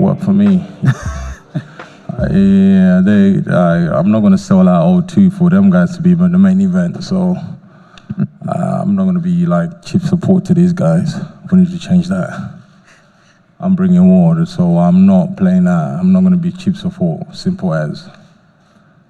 What 0.00 0.18
for 0.22 0.32
me? 0.32 0.66
yeah, 2.30 3.02
they. 3.04 3.42
I, 3.50 3.98
I'm 3.98 4.10
not 4.10 4.20
gonna 4.20 4.38
sell 4.38 4.66
out 4.66 5.06
O2 5.08 5.36
for 5.36 5.50
them 5.50 5.68
guys 5.68 5.94
to 5.96 6.02
be 6.02 6.14
the 6.14 6.38
main 6.38 6.60
event. 6.62 7.04
So 7.04 7.36
uh, 8.48 8.80
I'm 8.80 8.96
not 8.96 9.04
gonna 9.04 9.20
be 9.20 9.44
like 9.44 9.84
cheap 9.84 10.00
support 10.00 10.46
to 10.46 10.54
these 10.54 10.72
guys. 10.72 11.16
We 11.52 11.58
need 11.58 11.70
to 11.70 11.78
change 11.78 12.08
that. 12.08 12.59
I'm 13.60 13.76
bringing 13.76 14.08
water, 14.08 14.46
so 14.46 14.78
I'm 14.78 15.04
not 15.04 15.36
playing 15.36 15.64
that. 15.64 15.98
I'm 16.00 16.12
not 16.12 16.22
gonna 16.22 16.38
be 16.38 16.50
cheap 16.50 16.76
support. 16.76 17.34
Simple 17.36 17.74
as. 17.74 18.08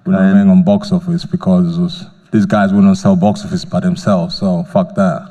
We're 0.05 0.11
not 0.13 0.33
playing 0.33 0.49
on 0.49 0.63
box 0.63 0.91
office 0.91 1.23
because 1.25 2.05
these 2.31 2.45
guys 2.45 2.73
wouldn't 2.73 2.97
sell 2.97 3.15
box 3.15 3.45
office 3.45 3.63
by 3.63 3.79
themselves. 3.79 4.37
So 4.37 4.63
fuck 4.63 4.93
that. 4.95 5.29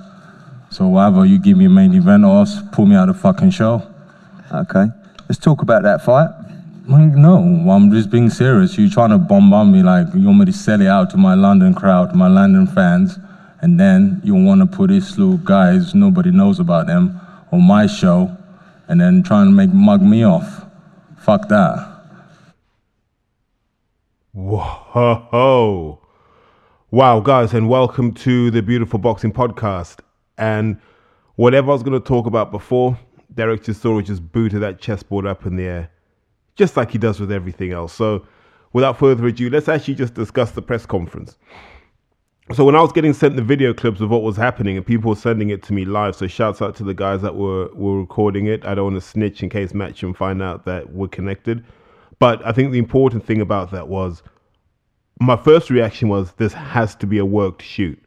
So 0.70 0.86
whatever 0.88 1.26
you 1.26 1.38
give 1.38 1.58
me 1.58 1.66
a 1.66 1.68
main 1.68 1.92
event 1.94 2.24
or 2.24 2.38
else 2.38 2.60
pull 2.72 2.86
me 2.86 2.96
out 2.96 3.08
of 3.08 3.16
the 3.16 3.20
fucking 3.20 3.50
show. 3.50 3.82
Okay. 4.52 4.86
Let's 5.28 5.38
talk 5.38 5.60
about 5.60 5.82
that 5.82 6.02
fight. 6.02 6.30
Like, 6.88 7.12
no, 7.12 7.36
I'm 7.68 7.90
just 7.90 8.10
being 8.10 8.30
serious. 8.30 8.78
You're 8.78 8.88
trying 8.88 9.10
to 9.10 9.18
bomb 9.18 9.50
bombard 9.50 9.68
me 9.68 9.82
like 9.82 10.06
you 10.14 10.26
want 10.26 10.38
me 10.38 10.44
to 10.46 10.52
sell 10.52 10.80
it 10.80 10.86
out 10.86 11.10
to 11.10 11.16
my 11.16 11.34
London 11.34 11.74
crowd, 11.74 12.14
my 12.14 12.26
London 12.26 12.66
fans, 12.66 13.18
and 13.60 13.78
then 13.78 14.20
you 14.24 14.34
want 14.34 14.60
to 14.60 14.66
put 14.66 14.88
these 14.88 15.18
little 15.18 15.36
guys, 15.36 15.94
nobody 15.94 16.30
knows 16.30 16.58
about 16.58 16.86
them, 16.86 17.20
on 17.52 17.62
my 17.62 17.86
show, 17.86 18.36
and 18.90 19.00
then 19.00 19.22
trying 19.22 19.46
to 19.46 19.52
make 19.52 19.72
mug 19.72 20.02
me 20.02 20.24
off. 20.24 20.66
Fuck 21.16 21.48
that. 21.48 21.86
Whoa. 24.32 26.00
Wow, 26.90 27.20
guys, 27.20 27.54
and 27.54 27.68
welcome 27.68 28.12
to 28.14 28.50
the 28.50 28.62
Beautiful 28.62 28.98
Boxing 28.98 29.32
Podcast. 29.32 30.00
And 30.38 30.80
whatever 31.36 31.70
I 31.70 31.74
was 31.74 31.84
going 31.84 32.02
to 32.02 32.04
talk 32.04 32.26
about 32.26 32.50
before, 32.50 32.98
Derek 33.32 33.62
Chisora 33.62 34.04
just 34.04 34.32
booted 34.32 34.60
that 34.62 34.80
chessboard 34.80 35.24
up 35.24 35.46
in 35.46 35.54
the 35.54 35.62
air, 35.62 35.90
just 36.56 36.76
like 36.76 36.90
he 36.90 36.98
does 36.98 37.20
with 37.20 37.30
everything 37.30 37.70
else. 37.70 37.92
So, 37.92 38.26
without 38.72 38.98
further 38.98 39.24
ado, 39.24 39.50
let's 39.50 39.68
actually 39.68 39.94
just 39.94 40.14
discuss 40.14 40.50
the 40.50 40.62
press 40.62 40.84
conference. 40.84 41.38
So, 42.52 42.64
when 42.64 42.74
I 42.74 42.80
was 42.80 42.90
getting 42.90 43.12
sent 43.12 43.36
the 43.36 43.42
video 43.42 43.72
clips 43.72 44.00
of 44.00 44.10
what 44.10 44.22
was 44.22 44.36
happening, 44.36 44.76
and 44.76 44.84
people 44.84 45.10
were 45.10 45.16
sending 45.16 45.50
it 45.50 45.62
to 45.64 45.72
me 45.72 45.84
live, 45.84 46.16
so 46.16 46.26
shouts 46.26 46.60
out 46.60 46.74
to 46.76 46.82
the 46.82 46.94
guys 46.94 47.22
that 47.22 47.36
were, 47.36 47.68
were 47.74 48.00
recording 48.00 48.46
it. 48.46 48.64
I 48.64 48.74
don't 48.74 48.92
want 48.92 48.96
to 48.96 49.08
snitch 49.08 49.44
in 49.44 49.48
case 49.48 49.70
Matchroom 49.70 50.16
find 50.16 50.42
out 50.42 50.64
that 50.64 50.92
we're 50.92 51.06
connected. 51.06 51.64
But 52.18 52.44
I 52.44 52.50
think 52.50 52.72
the 52.72 52.80
important 52.80 53.24
thing 53.24 53.40
about 53.40 53.70
that 53.70 53.86
was 53.86 54.24
my 55.20 55.36
first 55.36 55.70
reaction 55.70 56.08
was 56.08 56.32
this 56.32 56.52
has 56.52 56.96
to 56.96 57.06
be 57.06 57.18
a 57.18 57.24
worked 57.24 57.62
shoot. 57.62 58.02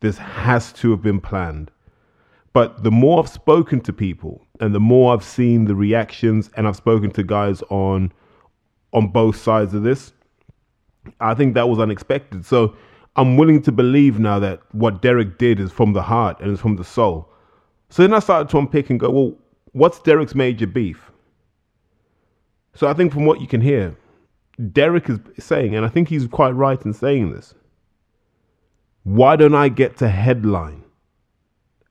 This 0.00 0.16
has 0.16 0.72
to 0.74 0.90
have 0.92 1.02
been 1.02 1.20
planned. 1.20 1.70
But 2.54 2.82
the 2.82 2.90
more 2.90 3.20
I've 3.22 3.28
spoken 3.28 3.82
to 3.82 3.92
people 3.92 4.40
and 4.60 4.74
the 4.74 4.80
more 4.80 5.12
I've 5.12 5.24
seen 5.24 5.66
the 5.66 5.74
reactions 5.74 6.48
and 6.56 6.66
I've 6.66 6.76
spoken 6.76 7.10
to 7.10 7.22
guys 7.22 7.62
on 7.68 8.10
on 8.94 9.08
both 9.08 9.36
sides 9.36 9.74
of 9.74 9.82
this, 9.82 10.14
I 11.20 11.34
think 11.34 11.52
that 11.54 11.68
was 11.68 11.78
unexpected. 11.78 12.46
So 12.46 12.74
I'm 13.18 13.36
willing 13.36 13.60
to 13.62 13.72
believe 13.72 14.20
now 14.20 14.38
that 14.38 14.60
what 14.70 15.02
Derek 15.02 15.38
did 15.38 15.58
is 15.58 15.72
from 15.72 15.92
the 15.92 16.02
heart 16.02 16.38
and 16.38 16.52
is 16.52 16.60
from 16.60 16.76
the 16.76 16.84
soul. 16.84 17.28
So 17.90 18.02
then 18.02 18.14
I 18.14 18.20
started 18.20 18.48
to 18.50 18.58
unpick 18.58 18.90
and 18.90 19.00
go, 19.00 19.10
well, 19.10 19.34
what's 19.72 19.98
Derek's 19.98 20.36
major 20.36 20.68
beef? 20.68 21.10
So 22.74 22.86
I 22.86 22.94
think 22.94 23.12
from 23.12 23.26
what 23.26 23.40
you 23.40 23.48
can 23.48 23.60
hear, 23.60 23.96
Derek 24.72 25.10
is 25.10 25.18
saying, 25.40 25.74
and 25.74 25.84
I 25.84 25.88
think 25.88 26.08
he's 26.08 26.28
quite 26.28 26.52
right 26.52 26.80
in 26.84 26.92
saying 26.92 27.32
this. 27.32 27.54
Why 29.02 29.34
don't 29.34 29.54
I 29.54 29.68
get 29.68 29.96
to 29.96 30.08
headline 30.08 30.84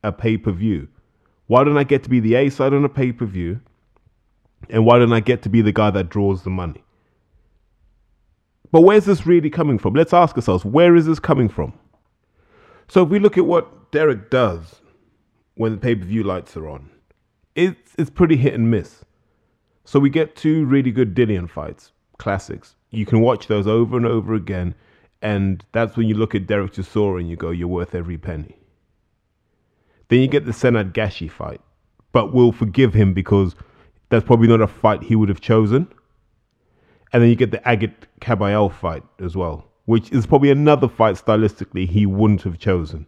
a 0.05 0.13
pay 0.13 0.37
per 0.37 0.53
view? 0.53 0.87
Why 1.47 1.65
don't 1.65 1.77
I 1.77 1.83
get 1.83 2.03
to 2.03 2.09
be 2.09 2.21
the 2.21 2.35
A 2.35 2.49
side 2.49 2.73
on 2.73 2.85
a 2.85 2.89
pay 2.89 3.11
per 3.11 3.25
view? 3.25 3.59
And 4.69 4.85
why 4.85 4.97
don't 4.97 5.11
I 5.11 5.19
get 5.19 5.41
to 5.41 5.49
be 5.49 5.61
the 5.61 5.73
guy 5.73 5.89
that 5.91 6.07
draws 6.07 6.43
the 6.43 6.51
money? 6.51 6.85
But 8.71 8.81
where's 8.81 9.05
this 9.05 9.25
really 9.25 9.49
coming 9.49 9.79
from? 9.79 9.93
Let's 9.93 10.13
ask 10.13 10.35
ourselves 10.35 10.65
where 10.65 10.95
is 10.95 11.05
this 11.05 11.19
coming 11.19 11.49
from? 11.49 11.73
So 12.87 13.03
if 13.03 13.09
we 13.09 13.19
look 13.19 13.37
at 13.37 13.45
what 13.45 13.91
Derek 13.91 14.29
does 14.29 14.81
when 15.55 15.73
the 15.73 15.77
pay 15.77 15.95
per 15.95 16.05
view 16.05 16.23
lights 16.23 16.55
are 16.57 16.67
on, 16.67 16.89
it's, 17.55 17.93
it's 17.97 18.09
pretty 18.09 18.37
hit 18.37 18.53
and 18.53 18.69
miss. 18.69 19.03
So 19.85 19.99
we 19.99 20.09
get 20.09 20.35
two 20.35 20.65
really 20.65 20.91
good 20.91 21.15
Dillian 21.15 21.49
fights, 21.49 21.91
classics. 22.17 22.75
You 22.91 23.05
can 23.05 23.21
watch 23.21 23.47
those 23.47 23.67
over 23.67 23.95
and 23.97 24.05
over 24.05 24.33
again, 24.33 24.75
and 25.21 25.63
that's 25.71 25.97
when 25.97 26.07
you 26.07 26.15
look 26.15 26.35
at 26.35 26.47
Derek 26.47 26.73
Chisora 26.73 27.19
and 27.19 27.29
you 27.29 27.35
go, 27.35 27.51
you're 27.51 27.67
worth 27.67 27.95
every 27.95 28.17
penny. 28.17 28.57
Then 30.09 30.19
you 30.19 30.27
get 30.27 30.45
the 30.45 30.51
Senad 30.51 30.93
Gashi 30.93 31.29
fight, 31.29 31.61
but 32.11 32.33
we'll 32.33 32.51
forgive 32.51 32.93
him 32.93 33.13
because 33.13 33.55
that's 34.09 34.25
probably 34.25 34.47
not 34.47 34.61
a 34.61 34.67
fight 34.67 35.03
he 35.03 35.15
would 35.15 35.29
have 35.29 35.41
chosen. 35.41 35.87
And 37.13 37.23
then 37.23 37.29
you 37.29 37.35
get 37.35 37.51
the 37.51 37.59
Agit 37.59 37.93
Kabayel 38.21 38.73
fight 38.73 39.03
as 39.19 39.35
well, 39.35 39.67
which 39.85 40.11
is 40.11 40.25
probably 40.25 40.51
another 40.51 40.87
fight 40.87 41.15
stylistically 41.15 41.87
he 41.87 42.05
wouldn't 42.05 42.41
have 42.43 42.59
chosen. 42.59 43.07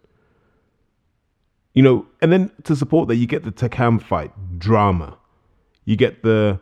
You 1.74 1.82
know, 1.82 2.06
and 2.20 2.32
then 2.32 2.50
to 2.64 2.74
support 2.74 3.08
that, 3.08 3.16
you 3.16 3.26
get 3.26 3.44
the 3.44 3.52
Takam 3.52 4.02
fight, 4.02 4.32
drama. 4.58 5.16
You 5.84 5.96
get 5.96 6.22
the 6.22 6.60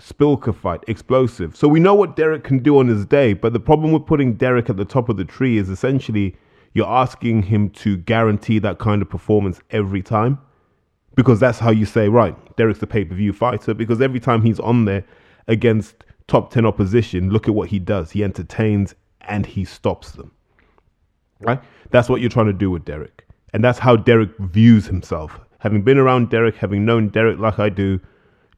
Spilka 0.00 0.54
fight, 0.54 0.84
explosive. 0.86 1.56
So 1.56 1.68
we 1.68 1.80
know 1.80 1.94
what 1.94 2.16
Derek 2.16 2.44
can 2.44 2.58
do 2.58 2.78
on 2.78 2.88
his 2.88 3.04
day, 3.04 3.32
but 3.32 3.52
the 3.52 3.60
problem 3.60 3.92
with 3.92 4.06
putting 4.06 4.34
Derek 4.34 4.68
at 4.70 4.76
the 4.76 4.84
top 4.84 5.08
of 5.08 5.16
the 5.16 5.24
tree 5.24 5.58
is 5.58 5.68
essentially 5.68 6.36
you're 6.74 6.86
asking 6.86 7.42
him 7.44 7.70
to 7.70 7.96
guarantee 7.96 8.58
that 8.60 8.78
kind 8.78 9.02
of 9.02 9.08
performance 9.10 9.60
every 9.70 10.02
time. 10.02 10.38
Because 11.14 11.40
that's 11.40 11.58
how 11.58 11.70
you 11.70 11.84
say, 11.84 12.08
right, 12.08 12.34
Derek's 12.56 12.78
the 12.78 12.86
pay 12.86 13.04
per 13.04 13.14
view 13.14 13.32
fighter. 13.32 13.74
Because 13.74 14.00
every 14.00 14.20
time 14.20 14.42
he's 14.42 14.58
on 14.58 14.86
there 14.86 15.04
against 15.46 16.04
top 16.32 16.50
10 16.50 16.64
opposition, 16.64 17.28
look 17.28 17.46
at 17.46 17.54
what 17.54 17.68
he 17.68 17.78
does. 17.78 18.10
He 18.10 18.24
entertains 18.24 18.94
and 19.20 19.44
he 19.44 19.66
stops 19.66 20.12
them. 20.12 20.32
Right? 21.40 21.60
That's 21.90 22.08
what 22.08 22.22
you're 22.22 22.30
trying 22.30 22.46
to 22.46 22.54
do 22.54 22.70
with 22.70 22.86
Derek. 22.86 23.26
And 23.52 23.62
that's 23.62 23.78
how 23.78 23.96
Derek 23.96 24.30
views 24.38 24.86
himself. 24.86 25.38
Having 25.58 25.82
been 25.82 25.98
around 25.98 26.30
Derek, 26.30 26.56
having 26.56 26.86
known 26.86 27.10
Derek 27.10 27.38
like 27.38 27.58
I 27.58 27.68
do, 27.68 28.00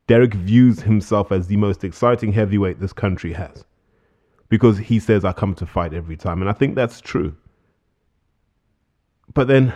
Derek 0.06 0.34
views 0.34 0.82
himself 0.82 1.32
as 1.32 1.48
the 1.48 1.56
most 1.56 1.82
exciting 1.82 2.32
heavyweight 2.32 2.78
this 2.78 2.92
country 2.92 3.32
has. 3.32 3.64
Because 4.48 4.78
he 4.78 5.00
says, 5.00 5.24
I 5.24 5.32
come 5.32 5.56
to 5.56 5.66
fight 5.66 5.92
every 5.94 6.16
time. 6.16 6.42
And 6.42 6.48
I 6.48 6.52
think 6.52 6.76
that's 6.76 7.00
true. 7.00 7.34
But 9.32 9.48
then, 9.48 9.74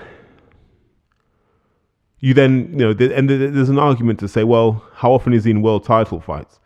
you 2.20 2.32
then, 2.32 2.78
you 2.78 2.78
know, 2.78 2.90
and 2.90 3.28
there's 3.28 3.70
an 3.70 3.78
argument 3.80 4.20
to 4.20 4.28
say, 4.28 4.44
well, 4.44 4.84
how 4.94 5.10
often 5.10 5.32
is 5.32 5.42
he 5.42 5.50
in 5.50 5.62
world 5.62 5.82
title 5.84 6.20
fights? 6.20 6.60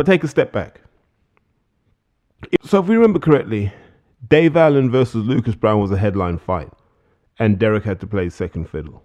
But 0.00 0.06
take 0.06 0.24
a 0.24 0.28
step 0.28 0.50
back. 0.50 0.80
So, 2.62 2.80
if 2.80 2.86
we 2.86 2.96
remember 2.96 3.18
correctly, 3.18 3.70
Dave 4.26 4.56
Allen 4.56 4.90
versus 4.90 5.26
Lucas 5.26 5.54
Browne 5.54 5.82
was 5.82 5.90
a 5.90 5.98
headline 5.98 6.38
fight, 6.38 6.70
and 7.38 7.58
Derek 7.58 7.84
had 7.84 8.00
to 8.00 8.06
play 8.06 8.30
second 8.30 8.70
fiddle. 8.70 9.02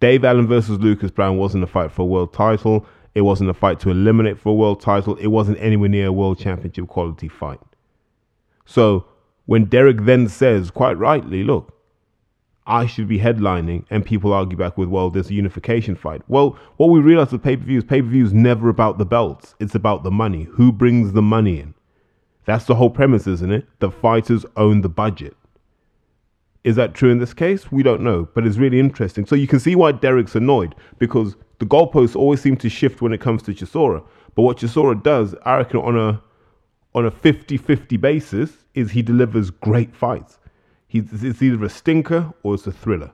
Dave 0.00 0.24
Allen 0.24 0.48
versus 0.48 0.80
Lucas 0.80 1.12
Browne 1.12 1.36
wasn't 1.36 1.62
a 1.62 1.68
fight 1.68 1.92
for 1.92 2.02
a 2.02 2.06
world 2.06 2.34
title. 2.34 2.84
It 3.14 3.20
wasn't 3.20 3.50
a 3.50 3.54
fight 3.54 3.78
to 3.78 3.90
eliminate 3.90 4.40
for 4.40 4.48
a 4.48 4.54
world 4.56 4.80
title. 4.80 5.14
It 5.18 5.28
wasn't 5.28 5.58
anywhere 5.60 5.88
near 5.88 6.08
a 6.08 6.12
world 6.12 6.36
championship 6.36 6.88
quality 6.88 7.28
fight. 7.28 7.60
So 8.64 9.04
when 9.46 9.66
Derek 9.66 9.98
then 10.00 10.26
says, 10.26 10.72
quite 10.72 10.98
rightly, 10.98 11.44
look, 11.44 11.78
I 12.66 12.86
should 12.86 13.08
be 13.08 13.18
headlining, 13.18 13.84
and 13.90 14.04
people 14.04 14.32
argue 14.32 14.56
back 14.56 14.78
with, 14.78 14.88
well, 14.88 15.10
there's 15.10 15.30
a 15.30 15.34
unification 15.34 15.96
fight. 15.96 16.22
Well, 16.28 16.56
what 16.76 16.90
we 16.90 17.00
realize 17.00 17.32
with 17.32 17.42
pay 17.42 17.56
per 17.56 17.64
views, 17.64 17.84
pay 17.84 18.00
per 18.00 18.08
view 18.08 18.24
is 18.24 18.32
never 18.32 18.68
about 18.68 18.98
the 18.98 19.04
belts, 19.04 19.54
it's 19.58 19.74
about 19.74 20.04
the 20.04 20.10
money. 20.10 20.44
Who 20.44 20.70
brings 20.70 21.12
the 21.12 21.22
money 21.22 21.58
in? 21.58 21.74
That's 22.44 22.64
the 22.64 22.74
whole 22.74 22.90
premise, 22.90 23.26
isn't 23.26 23.52
it? 23.52 23.66
The 23.80 23.90
fighters 23.90 24.44
own 24.56 24.80
the 24.80 24.88
budget. 24.88 25.36
Is 26.64 26.76
that 26.76 26.94
true 26.94 27.10
in 27.10 27.18
this 27.18 27.34
case? 27.34 27.72
We 27.72 27.82
don't 27.82 28.02
know, 28.02 28.28
but 28.34 28.46
it's 28.46 28.56
really 28.56 28.78
interesting. 28.78 29.26
So 29.26 29.34
you 29.34 29.48
can 29.48 29.58
see 29.58 29.74
why 29.74 29.92
Derek's 29.92 30.36
annoyed 30.36 30.76
because 30.98 31.34
the 31.58 31.66
goalposts 31.66 32.14
always 32.14 32.40
seem 32.40 32.56
to 32.58 32.68
shift 32.68 33.02
when 33.02 33.12
it 33.12 33.20
comes 33.20 33.42
to 33.44 33.52
Chisora. 33.52 34.04
But 34.34 34.42
what 34.42 34.58
Chisora 34.58 35.00
does, 35.02 35.34
I 35.44 35.56
reckon, 35.56 35.80
on 35.80 35.98
a 35.98 36.22
on 36.94 37.06
a 37.06 37.10
50-50 37.10 37.98
basis, 38.00 38.50
is 38.74 38.90
he 38.90 39.02
delivers 39.02 39.50
great 39.50 39.94
fights. 39.94 40.38
He's, 40.92 41.24
it's 41.24 41.40
either 41.40 41.64
a 41.64 41.70
stinker 41.70 42.34
or 42.42 42.52
it's 42.52 42.66
a 42.66 42.70
thriller. 42.70 43.12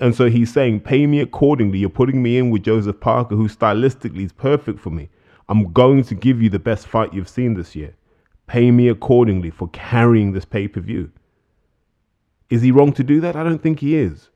And 0.00 0.16
so 0.16 0.28
he's 0.28 0.52
saying, 0.52 0.80
pay 0.80 1.06
me 1.06 1.20
accordingly. 1.20 1.78
You're 1.78 1.90
putting 1.90 2.24
me 2.24 2.38
in 2.38 2.50
with 2.50 2.64
Joseph 2.64 2.98
Parker, 2.98 3.36
who 3.36 3.48
stylistically 3.48 4.24
is 4.24 4.32
perfect 4.32 4.80
for 4.80 4.90
me. 4.90 5.08
I'm 5.48 5.72
going 5.72 6.02
to 6.02 6.16
give 6.16 6.42
you 6.42 6.50
the 6.50 6.58
best 6.58 6.88
fight 6.88 7.14
you've 7.14 7.28
seen 7.28 7.54
this 7.54 7.76
year. 7.76 7.94
Pay 8.48 8.72
me 8.72 8.88
accordingly 8.88 9.50
for 9.50 9.68
carrying 9.68 10.32
this 10.32 10.44
pay 10.44 10.66
per 10.66 10.80
view. 10.80 11.12
Is 12.50 12.62
he 12.62 12.72
wrong 12.72 12.92
to 12.94 13.04
do 13.04 13.20
that? 13.20 13.36
I 13.36 13.44
don't 13.44 13.62
think 13.62 13.78
he 13.78 13.94
is. 13.94 14.30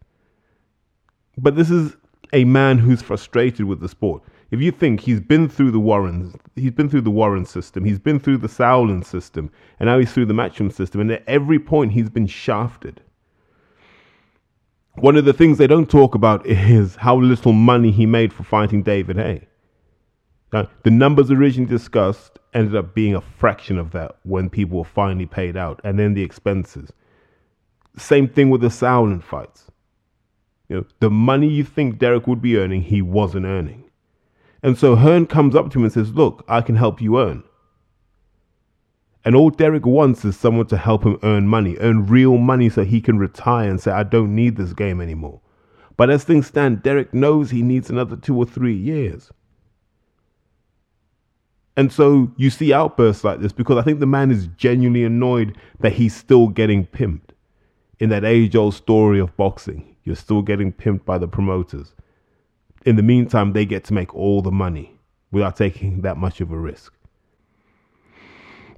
But 1.36 1.56
this 1.56 1.68
is 1.68 1.96
a 2.32 2.44
man 2.44 2.78
who's 2.78 3.02
frustrated 3.02 3.66
with 3.66 3.80
the 3.80 3.88
sport. 3.88 4.22
If 4.52 4.60
you 4.60 4.70
think 4.70 5.00
he's 5.00 5.18
been 5.18 5.48
through 5.48 5.70
the 5.70 5.80
Warrens, 5.80 6.36
he's 6.56 6.72
been 6.72 6.90
through 6.90 7.00
the 7.00 7.10
Warren 7.10 7.46
system, 7.46 7.86
he's 7.86 7.98
been 7.98 8.20
through 8.20 8.36
the 8.36 8.48
Sauerland 8.48 9.06
system, 9.06 9.50
and 9.80 9.86
now 9.86 9.98
he's 9.98 10.12
through 10.12 10.26
the 10.26 10.34
Matchroom 10.34 10.70
system, 10.70 11.00
and 11.00 11.10
at 11.10 11.24
every 11.26 11.58
point 11.58 11.92
he's 11.92 12.10
been 12.10 12.26
shafted. 12.26 13.00
One 14.96 15.16
of 15.16 15.24
the 15.24 15.32
things 15.32 15.56
they 15.56 15.66
don't 15.66 15.88
talk 15.88 16.14
about 16.14 16.46
is 16.46 16.96
how 16.96 17.16
little 17.16 17.54
money 17.54 17.90
he 17.90 18.04
made 18.04 18.30
for 18.30 18.44
fighting 18.44 18.82
David 18.82 19.16
Haye. 19.16 19.48
Now, 20.52 20.68
the 20.82 20.90
numbers 20.90 21.30
originally 21.30 21.70
discussed 21.70 22.38
ended 22.52 22.76
up 22.76 22.94
being 22.94 23.14
a 23.14 23.22
fraction 23.22 23.78
of 23.78 23.92
that 23.92 24.16
when 24.24 24.50
people 24.50 24.76
were 24.76 24.84
finally 24.84 25.24
paid 25.24 25.56
out, 25.56 25.80
and 25.82 25.98
then 25.98 26.12
the 26.12 26.22
expenses. 26.22 26.92
Same 27.96 28.28
thing 28.28 28.50
with 28.50 28.60
the 28.60 28.68
Sauerland 28.68 29.24
fights. 29.24 29.70
You 30.68 30.76
know, 30.76 30.84
the 31.00 31.08
money 31.08 31.48
you 31.48 31.64
think 31.64 31.98
Derek 31.98 32.26
would 32.26 32.42
be 32.42 32.58
earning, 32.58 32.82
he 32.82 33.00
wasn't 33.00 33.46
earning. 33.46 33.88
And 34.62 34.78
so 34.78 34.94
Hearn 34.96 35.26
comes 35.26 35.54
up 35.54 35.70
to 35.70 35.78
him 35.78 35.84
and 35.84 35.92
says, 35.92 36.14
Look, 36.14 36.44
I 36.48 36.60
can 36.60 36.76
help 36.76 37.00
you 37.00 37.18
earn. 37.18 37.42
And 39.24 39.36
all 39.36 39.50
Derek 39.50 39.86
wants 39.86 40.24
is 40.24 40.36
someone 40.36 40.66
to 40.66 40.76
help 40.76 41.04
him 41.04 41.18
earn 41.22 41.46
money, 41.46 41.76
earn 41.80 42.06
real 42.06 42.38
money 42.38 42.68
so 42.68 42.84
he 42.84 43.00
can 43.00 43.18
retire 43.18 43.70
and 43.70 43.80
say, 43.80 43.92
I 43.92 44.02
don't 44.02 44.34
need 44.34 44.56
this 44.56 44.72
game 44.72 45.00
anymore. 45.00 45.40
But 45.96 46.10
as 46.10 46.24
things 46.24 46.48
stand, 46.48 46.82
Derek 46.82 47.14
knows 47.14 47.50
he 47.50 47.62
needs 47.62 47.90
another 47.90 48.16
two 48.16 48.36
or 48.36 48.44
three 48.44 48.74
years. 48.74 49.30
And 51.76 51.92
so 51.92 52.32
you 52.36 52.50
see 52.50 52.72
outbursts 52.72 53.24
like 53.24 53.40
this 53.40 53.52
because 53.52 53.78
I 53.78 53.82
think 53.82 54.00
the 54.00 54.06
man 54.06 54.30
is 54.30 54.48
genuinely 54.56 55.04
annoyed 55.04 55.56
that 55.80 55.92
he's 55.92 56.14
still 56.14 56.48
getting 56.48 56.86
pimped. 56.86 57.30
In 58.00 58.08
that 58.08 58.24
age 58.24 58.56
old 58.56 58.74
story 58.74 59.20
of 59.20 59.36
boxing, 59.36 59.96
you're 60.04 60.16
still 60.16 60.42
getting 60.42 60.72
pimped 60.72 61.04
by 61.04 61.18
the 61.18 61.28
promoters 61.28 61.94
in 62.84 62.96
the 62.96 63.02
meantime, 63.02 63.52
they 63.52 63.64
get 63.64 63.84
to 63.84 63.94
make 63.94 64.14
all 64.14 64.42
the 64.42 64.50
money 64.50 64.98
without 65.30 65.56
taking 65.56 66.02
that 66.02 66.16
much 66.16 66.40
of 66.40 66.52
a 66.52 66.58
risk. 66.58 66.92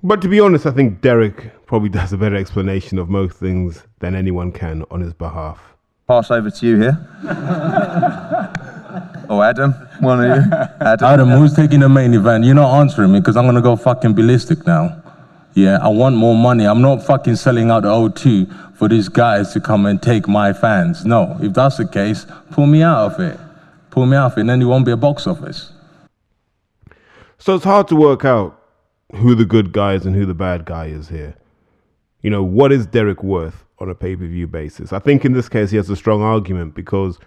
But 0.03 0.21
to 0.23 0.29
be 0.29 0.39
honest, 0.41 0.67
I 0.67 0.71
think 0.71 1.01
Derek 1.01 1.67
probably 1.67 1.89
does 2.01 2.13
a 2.13 2.19
better 2.19 2.37
explanation 2.37 2.99
of 2.99 3.09
most 3.09 3.37
things 3.39 3.83
than 4.01 4.15
anyone 4.15 4.53
can 4.53 4.85
on 4.91 5.01
his 5.01 5.13
behalf. 5.13 5.61
Pass 6.07 6.31
over 6.31 6.51
to 6.51 6.67
you 6.67 6.79
here. 6.79 7.09
oh, 9.31 9.41
Adam, 9.41 9.73
one 10.01 10.23
of 10.23 10.37
you. 10.37 10.53
Adam. 10.81 11.07
Adam, 11.07 11.29
who's 11.31 11.55
taking 11.55 11.81
the 11.81 11.89
main 11.89 12.13
event? 12.13 12.45
You're 12.45 12.55
not 12.55 12.79
answering 12.79 13.13
me 13.13 13.21
because 13.21 13.39
I'm 13.39 13.45
going 13.45 13.55
to 13.55 13.63
go 13.63 13.75
fucking 13.75 14.13
ballistic 14.13 14.67
now. 14.67 15.03
Yeah, 15.55 15.79
I 15.81 15.89
want 15.89 16.17
more 16.17 16.37
money. 16.37 16.67
I'm 16.67 16.83
not 16.83 17.03
fucking 17.03 17.37
selling 17.37 17.71
out 17.71 17.85
the 17.85 17.89
O2 17.89 18.77
for 18.77 18.89
these 18.89 19.09
guys 19.09 19.55
to 19.55 19.61
come 19.61 19.87
and 19.87 20.03
take 20.03 20.29
my 20.29 20.53
fans. 20.53 21.07
No, 21.07 21.39
if 21.41 21.55
that's 21.55 21.79
the 21.79 21.89
case, 21.89 22.27
pull 22.51 22.67
me 22.67 22.83
out 22.83 23.13
of 23.13 23.21
it 23.21 23.41
pull 23.95 24.07
me 24.07 24.17
off, 24.17 24.37
and 24.37 24.49
then 24.49 24.61
it 24.61 24.67
won't 24.67 24.85
be 24.85 24.93
a 24.93 24.97
box 24.97 25.27
office. 25.27 25.73
So 27.39 27.55
it's 27.55 27.65
hard 27.65 27.89
to 27.89 27.97
work 27.97 28.25
out 28.25 28.61
who 29.15 29.35
the 29.35 29.45
good 29.45 29.73
guy 29.73 29.95
is 29.95 30.05
and 30.05 30.15
who 30.15 30.27
the 30.27 30.35
bad 30.35 30.65
guy 30.65 30.87
is 30.87 31.09
here. 31.09 31.35
You 32.23 32.31
know, 32.31 32.43
what 32.43 32.73
is 32.73 32.87
Derek 32.87 33.23
worth 33.23 33.65
on 33.79 33.89
a 33.89 33.95
pay 33.95 34.17
per 34.17 34.27
view 34.27 34.47
basis? 34.47 34.93
I 34.93 34.99
think 34.99 35.25
in 35.25 35.33
this 35.33 35.49
case 35.49 35.71
he 35.71 35.77
has 35.77 35.89
a 35.91 35.97
strong 35.97 36.23
argument 36.23 36.75
because 36.75 37.19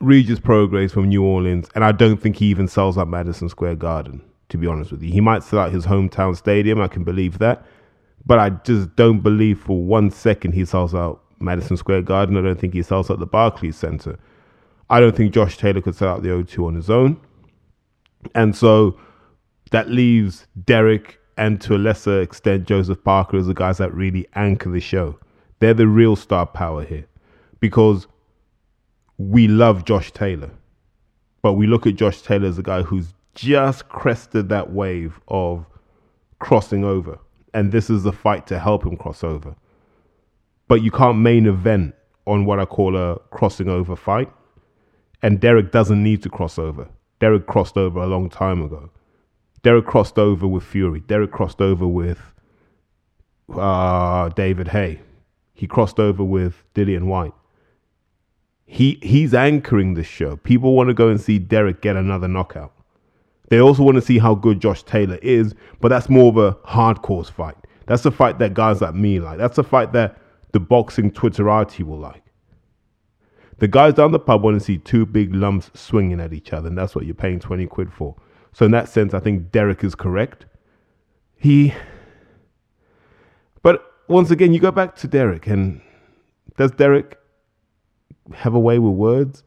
Regis 0.00 0.40
Prograis 0.40 0.90
from 0.90 1.08
New 1.08 1.24
Orleans, 1.24 1.68
and 1.74 1.84
I 1.84 1.92
don't 1.92 2.20
think 2.20 2.36
he 2.36 2.46
even 2.46 2.68
sells 2.68 2.98
out 2.98 3.08
Madison 3.08 3.48
Square 3.48 3.76
Garden, 3.76 4.22
to 4.48 4.58
be 4.58 4.66
honest 4.66 4.90
with 4.90 5.02
you. 5.02 5.12
He 5.12 5.20
might 5.20 5.44
sell 5.44 5.60
out 5.60 5.72
his 5.72 5.86
hometown 5.86 6.36
stadium, 6.36 6.80
I 6.80 6.88
can 6.88 7.04
believe 7.04 7.38
that. 7.38 7.64
But 8.26 8.38
I 8.38 8.50
just 8.50 8.94
don't 8.96 9.20
believe 9.20 9.60
for 9.60 9.82
one 9.82 10.10
second 10.10 10.52
he 10.52 10.64
sells 10.64 10.94
out 10.94 11.22
Madison 11.38 11.76
Square 11.76 12.02
Garden. 12.02 12.36
I 12.36 12.42
don't 12.42 12.60
think 12.60 12.74
he 12.74 12.82
sells 12.82 13.10
out 13.10 13.18
the 13.18 13.26
Barclays 13.26 13.76
Center. 13.76 14.18
I 14.90 15.00
don't 15.00 15.16
think 15.16 15.32
Josh 15.32 15.56
Taylor 15.56 15.80
could 15.80 15.94
sell 15.94 16.08
out 16.08 16.22
the 16.22 16.30
O2 16.30 16.66
on 16.66 16.74
his 16.74 16.90
own. 16.90 17.20
And 18.34 18.54
so 18.54 18.98
that 19.70 19.88
leaves 19.88 20.46
Derek 20.64 21.18
and 21.36 21.60
to 21.62 21.76
a 21.76 21.78
lesser 21.78 22.20
extent 22.20 22.66
Joseph 22.66 23.02
Parker 23.02 23.38
as 23.38 23.46
the 23.46 23.54
guys 23.54 23.78
that 23.78 23.94
really 23.94 24.26
anchor 24.34 24.70
the 24.70 24.80
show. 24.80 25.18
They're 25.60 25.74
the 25.74 25.86
real 25.86 26.16
star 26.16 26.44
power 26.44 26.84
here 26.84 27.06
because 27.60 28.08
we 29.16 29.46
love 29.48 29.84
Josh 29.84 30.10
Taylor. 30.12 30.50
But 31.40 31.54
we 31.54 31.66
look 31.66 31.86
at 31.86 31.94
Josh 31.94 32.20
Taylor 32.20 32.48
as 32.48 32.58
a 32.58 32.62
guy 32.62 32.82
who's 32.82 33.14
just 33.34 33.88
crested 33.88 34.48
that 34.48 34.72
wave 34.72 35.20
of 35.28 35.64
crossing 36.40 36.84
over. 36.84 37.18
And 37.54 37.72
this 37.72 37.90
is 37.90 38.02
the 38.02 38.12
fight 38.12 38.46
to 38.48 38.58
help 38.58 38.84
him 38.84 38.96
cross 38.96 39.22
over. 39.22 39.54
But 40.68 40.82
you 40.82 40.90
can't 40.90 41.18
main 41.18 41.46
event 41.46 41.94
on 42.26 42.44
what 42.44 42.58
I 42.60 42.64
call 42.64 42.96
a 42.96 43.18
crossing 43.30 43.68
over 43.68 43.96
fight. 43.96 44.30
And 45.22 45.40
Derek 45.40 45.70
doesn't 45.70 46.02
need 46.02 46.22
to 46.22 46.30
cross 46.30 46.58
over. 46.58 46.88
Derek 47.18 47.46
crossed 47.46 47.76
over 47.76 48.00
a 48.00 48.06
long 48.06 48.30
time 48.30 48.62
ago. 48.62 48.90
Derek 49.62 49.86
crossed 49.86 50.18
over 50.18 50.46
with 50.46 50.64
Fury. 50.64 51.00
Derek 51.00 51.32
crossed 51.32 51.60
over 51.60 51.86
with 51.86 52.18
uh, 53.54 54.30
David 54.30 54.68
Haye. 54.68 55.00
He 55.52 55.66
crossed 55.66 55.98
over 55.98 56.24
with 56.24 56.64
Dillian 56.74 57.04
Whyte. 57.04 57.34
He 58.64 58.98
he's 59.02 59.34
anchoring 59.34 59.94
the 59.94 60.04
show. 60.04 60.36
People 60.36 60.74
want 60.74 60.88
to 60.88 60.94
go 60.94 61.08
and 61.08 61.20
see 61.20 61.38
Derek 61.38 61.82
get 61.82 61.96
another 61.96 62.28
knockout. 62.28 62.72
They 63.48 63.60
also 63.60 63.82
want 63.82 63.96
to 63.96 64.02
see 64.02 64.18
how 64.18 64.36
good 64.36 64.60
Josh 64.60 64.84
Taylor 64.84 65.18
is, 65.22 65.54
but 65.80 65.88
that's 65.88 66.08
more 66.08 66.28
of 66.28 66.36
a 66.36 66.52
hardcore 66.66 67.28
fight. 67.28 67.56
That's 67.86 68.06
a 68.06 68.12
fight 68.12 68.38
that 68.38 68.54
guys 68.54 68.80
like 68.80 68.94
me 68.94 69.18
like. 69.18 69.38
That's 69.38 69.58
a 69.58 69.64
fight 69.64 69.92
that 69.92 70.16
the 70.52 70.60
boxing 70.60 71.10
Twitterati 71.10 71.82
will 71.82 71.98
like. 71.98 72.22
The 73.60 73.68
guys 73.68 73.92
down 73.92 74.10
the 74.12 74.18
pub 74.18 74.42
want 74.42 74.58
to 74.58 74.64
see 74.64 74.78
two 74.78 75.04
big 75.04 75.34
lumps 75.34 75.70
swinging 75.74 76.18
at 76.18 76.32
each 76.32 76.54
other, 76.54 76.68
and 76.68 76.76
that's 76.76 76.94
what 76.94 77.04
you're 77.04 77.14
paying 77.14 77.38
20 77.38 77.66
quid 77.66 77.92
for. 77.92 78.16
So, 78.52 78.64
in 78.64 78.72
that 78.72 78.88
sense, 78.88 79.12
I 79.12 79.20
think 79.20 79.52
Derek 79.52 79.84
is 79.84 79.94
correct. 79.94 80.46
He. 81.36 81.74
But 83.62 83.84
once 84.08 84.30
again, 84.30 84.54
you 84.54 84.60
go 84.60 84.70
back 84.70 84.96
to 84.96 85.06
Derek, 85.06 85.46
and 85.46 85.82
does 86.56 86.70
Derek 86.72 87.18
have 88.34 88.54
a 88.54 88.58
way 88.58 88.78
with 88.78 88.94
words? 88.94 89.44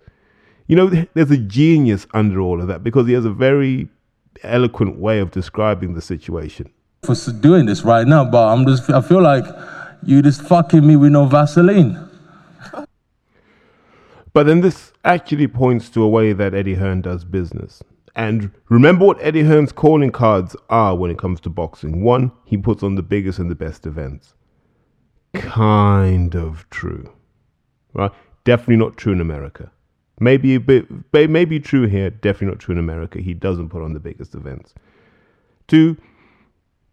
You 0.68 0.76
know, 0.76 0.88
there's 1.16 1.32
a 1.32 1.38
genius 1.38 2.06
under 2.14 2.40
all 2.40 2.62
of 2.62 2.68
that 2.68 2.84
because 2.84 3.08
he 3.08 3.14
has 3.14 3.26
a 3.26 3.32
very 3.32 3.90
eloquent 4.44 5.00
way 5.00 5.20
of 5.20 5.32
describing 5.32 5.96
the 5.96 6.02
situation. 6.02 6.72
For 7.04 7.16
doing 7.42 7.66
this 7.66 7.82
right 7.82 8.08
now, 8.08 8.24
but 8.26 8.48
I'm 8.48 8.66
just, 8.68 8.90
I 8.92 9.02
feel 9.02 9.22
like 9.22 9.44
you 10.04 10.22
just 10.22 10.44
fucking 10.44 10.86
me 10.86 10.96
with 10.96 11.12
no 11.12 11.26
Vaseline. 11.26 12.12
But 14.34 14.48
then 14.48 14.62
this 14.62 14.92
actually 15.06 15.48
points 15.48 15.90
to 15.92 16.02
a 16.02 16.10
way 16.10 16.34
that 16.34 16.56
Eddie 16.56 16.74
Hearn 16.76 17.02
does 17.02 17.24
business. 17.24 17.84
And 18.16 18.52
remember 18.70 19.06
what 19.06 19.22
Eddie 19.22 19.44
Hearn's 19.44 19.72
calling 19.72 20.12
cards 20.12 20.56
are 20.70 20.96
when 20.96 21.12
it 21.12 21.20
comes 21.20 21.40
to 21.42 21.50
boxing. 21.50 22.04
One, 22.04 22.32
he 22.44 22.58
puts 22.58 22.84
on 22.84 22.96
the 22.96 23.04
biggest 23.04 23.40
and 23.40 23.50
the 23.50 23.56
best 23.56 23.86
events. 23.86 24.34
Kind 25.34 26.36
of 26.36 26.68
true. 26.72 27.14
Right? 27.94 28.12
Definitely 28.44 28.78
not 28.78 28.98
true 28.98 29.14
in 29.14 29.22
America. 29.22 29.72
Maybe 30.20 30.56
a 30.56 30.60
bit 30.60 30.88
maybe 31.12 31.60
true 31.60 31.88
here, 31.88 32.10
definitely 32.10 32.48
not 32.48 32.60
true 32.60 32.74
in 32.74 32.80
America. 32.80 33.20
He 33.20 33.34
doesn't 33.34 33.70
put 33.70 33.82
on 33.82 33.94
the 33.94 34.00
biggest 34.00 34.36
events. 34.36 34.74
Two, 35.68 35.98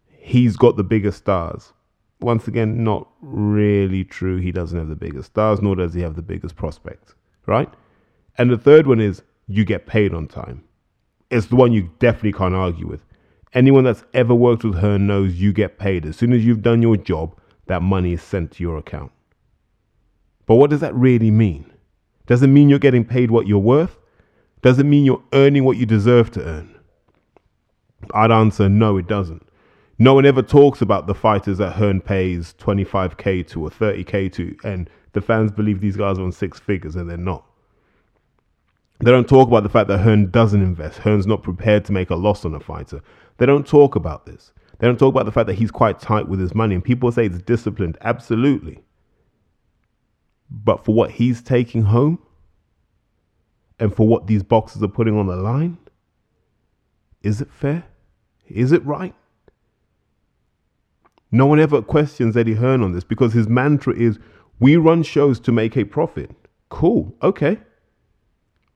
he's 0.07 0.57
got 0.57 0.75
the 0.75 0.83
biggest 0.83 1.19
stars 1.19 1.73
once 2.19 2.47
again, 2.47 2.83
not 2.83 3.07
really 3.21 4.03
true. 4.03 4.37
He 4.37 4.51
doesn't 4.51 4.77
have 4.77 4.89
the 4.89 4.95
biggest 4.95 5.31
stars, 5.31 5.61
nor 5.61 5.75
does 5.75 5.93
he 5.93 6.01
have 6.01 6.15
the 6.15 6.21
biggest 6.21 6.55
prospects 6.55 7.15
right? 7.45 7.69
And 8.37 8.49
the 8.49 8.57
third 8.57 8.87
one 8.87 8.99
is 8.99 9.21
you 9.47 9.65
get 9.65 9.85
paid 9.85 10.13
on 10.13 10.27
time. 10.27 10.63
It's 11.29 11.47
the 11.47 11.55
one 11.55 11.71
you 11.71 11.91
definitely 11.99 12.33
can't 12.33 12.55
argue 12.55 12.87
with. 12.87 13.01
Anyone 13.53 13.83
that's 13.83 14.03
ever 14.13 14.33
worked 14.33 14.63
with 14.63 14.75
her 14.79 14.97
knows 14.97 15.35
you 15.35 15.51
get 15.51 15.77
paid. 15.77 16.05
As 16.05 16.15
soon 16.17 16.33
as 16.33 16.45
you've 16.45 16.61
done 16.61 16.81
your 16.81 16.97
job, 16.97 17.35
that 17.67 17.81
money 17.81 18.13
is 18.13 18.21
sent 18.21 18.51
to 18.51 18.63
your 18.63 18.77
account. 18.77 19.11
But 20.45 20.55
what 20.55 20.69
does 20.69 20.79
that 20.79 20.95
really 20.95 21.31
mean? 21.31 21.71
Does 22.27 22.43
it 22.43 22.47
mean 22.47 22.69
you're 22.69 22.79
getting 22.79 23.05
paid 23.05 23.31
what 23.31 23.47
you're 23.47 23.59
worth? 23.59 23.97
Does 24.61 24.79
it 24.79 24.85
mean 24.85 25.05
you're 25.05 25.23
earning 25.33 25.63
what 25.63 25.77
you 25.77 25.85
deserve 25.85 26.31
to 26.31 26.45
earn? 26.45 26.79
I'd 28.13 28.31
answer 28.31 28.69
no, 28.69 28.97
it 28.97 29.07
doesn't. 29.07 29.47
No 29.99 30.13
one 30.13 30.25
ever 30.25 30.41
talks 30.41 30.81
about 30.81 31.07
the 31.07 31.13
fighters 31.13 31.59
that 31.59 31.73
Hearn 31.73 32.01
pays 32.01 32.55
25k 32.57 33.47
to 33.49 33.65
or 33.65 33.69
30k 33.69 34.31
to, 34.33 34.57
and 34.63 34.89
the 35.13 35.21
fans 35.21 35.51
believe 35.51 35.81
these 35.81 35.97
guys 35.97 36.17
are 36.17 36.23
on 36.23 36.31
six 36.31 36.59
figures 36.59 36.95
and 36.95 37.09
they're 37.09 37.17
not. 37.17 37.45
They 38.99 39.11
don't 39.11 39.27
talk 39.27 39.47
about 39.47 39.63
the 39.63 39.69
fact 39.69 39.87
that 39.87 39.99
Hearn 39.99 40.29
doesn't 40.29 40.61
invest. 40.61 40.99
Hearn's 40.99 41.25
not 41.25 41.41
prepared 41.41 41.85
to 41.85 41.91
make 41.91 42.11
a 42.11 42.15
loss 42.15 42.45
on 42.45 42.53
a 42.53 42.59
fighter. 42.59 43.01
They 43.37 43.45
don't 43.45 43.65
talk 43.65 43.95
about 43.95 44.25
this. 44.25 44.51
They 44.77 44.87
don't 44.87 44.99
talk 44.99 45.13
about 45.13 45.25
the 45.25 45.31
fact 45.31 45.47
that 45.47 45.55
he's 45.55 45.71
quite 45.71 45.99
tight 45.99 46.27
with 46.27 46.39
his 46.39 46.53
money. 46.53 46.75
And 46.75 46.83
people 46.83 47.11
say 47.11 47.25
it's 47.25 47.39
disciplined. 47.39 47.97
Absolutely. 48.01 48.79
But 50.49 50.85
for 50.85 50.93
what 50.93 51.11
he's 51.11 51.41
taking 51.41 51.83
home 51.83 52.19
and 53.79 53.95
for 53.95 54.07
what 54.07 54.27
these 54.27 54.43
boxers 54.43 54.83
are 54.83 54.87
putting 54.87 55.17
on 55.17 55.27
the 55.27 55.35
line, 55.35 55.77
is 57.23 57.41
it 57.41 57.51
fair? 57.51 57.85
Is 58.47 58.71
it 58.71 58.85
right? 58.85 59.15
No 61.31 61.45
one 61.45 61.59
ever 61.59 61.81
questions 61.81 62.35
Eddie 62.35 62.55
Hearn 62.55 62.83
on 62.83 62.91
this 62.91 63.03
because 63.05 63.33
his 63.33 63.47
mantra 63.47 63.93
is 63.95 64.19
we 64.61 64.77
run 64.77 65.03
shows 65.03 65.39
to 65.41 65.51
make 65.51 65.75
a 65.75 65.83
profit. 65.83 66.31
Cool, 66.69 67.13
okay. 67.21 67.57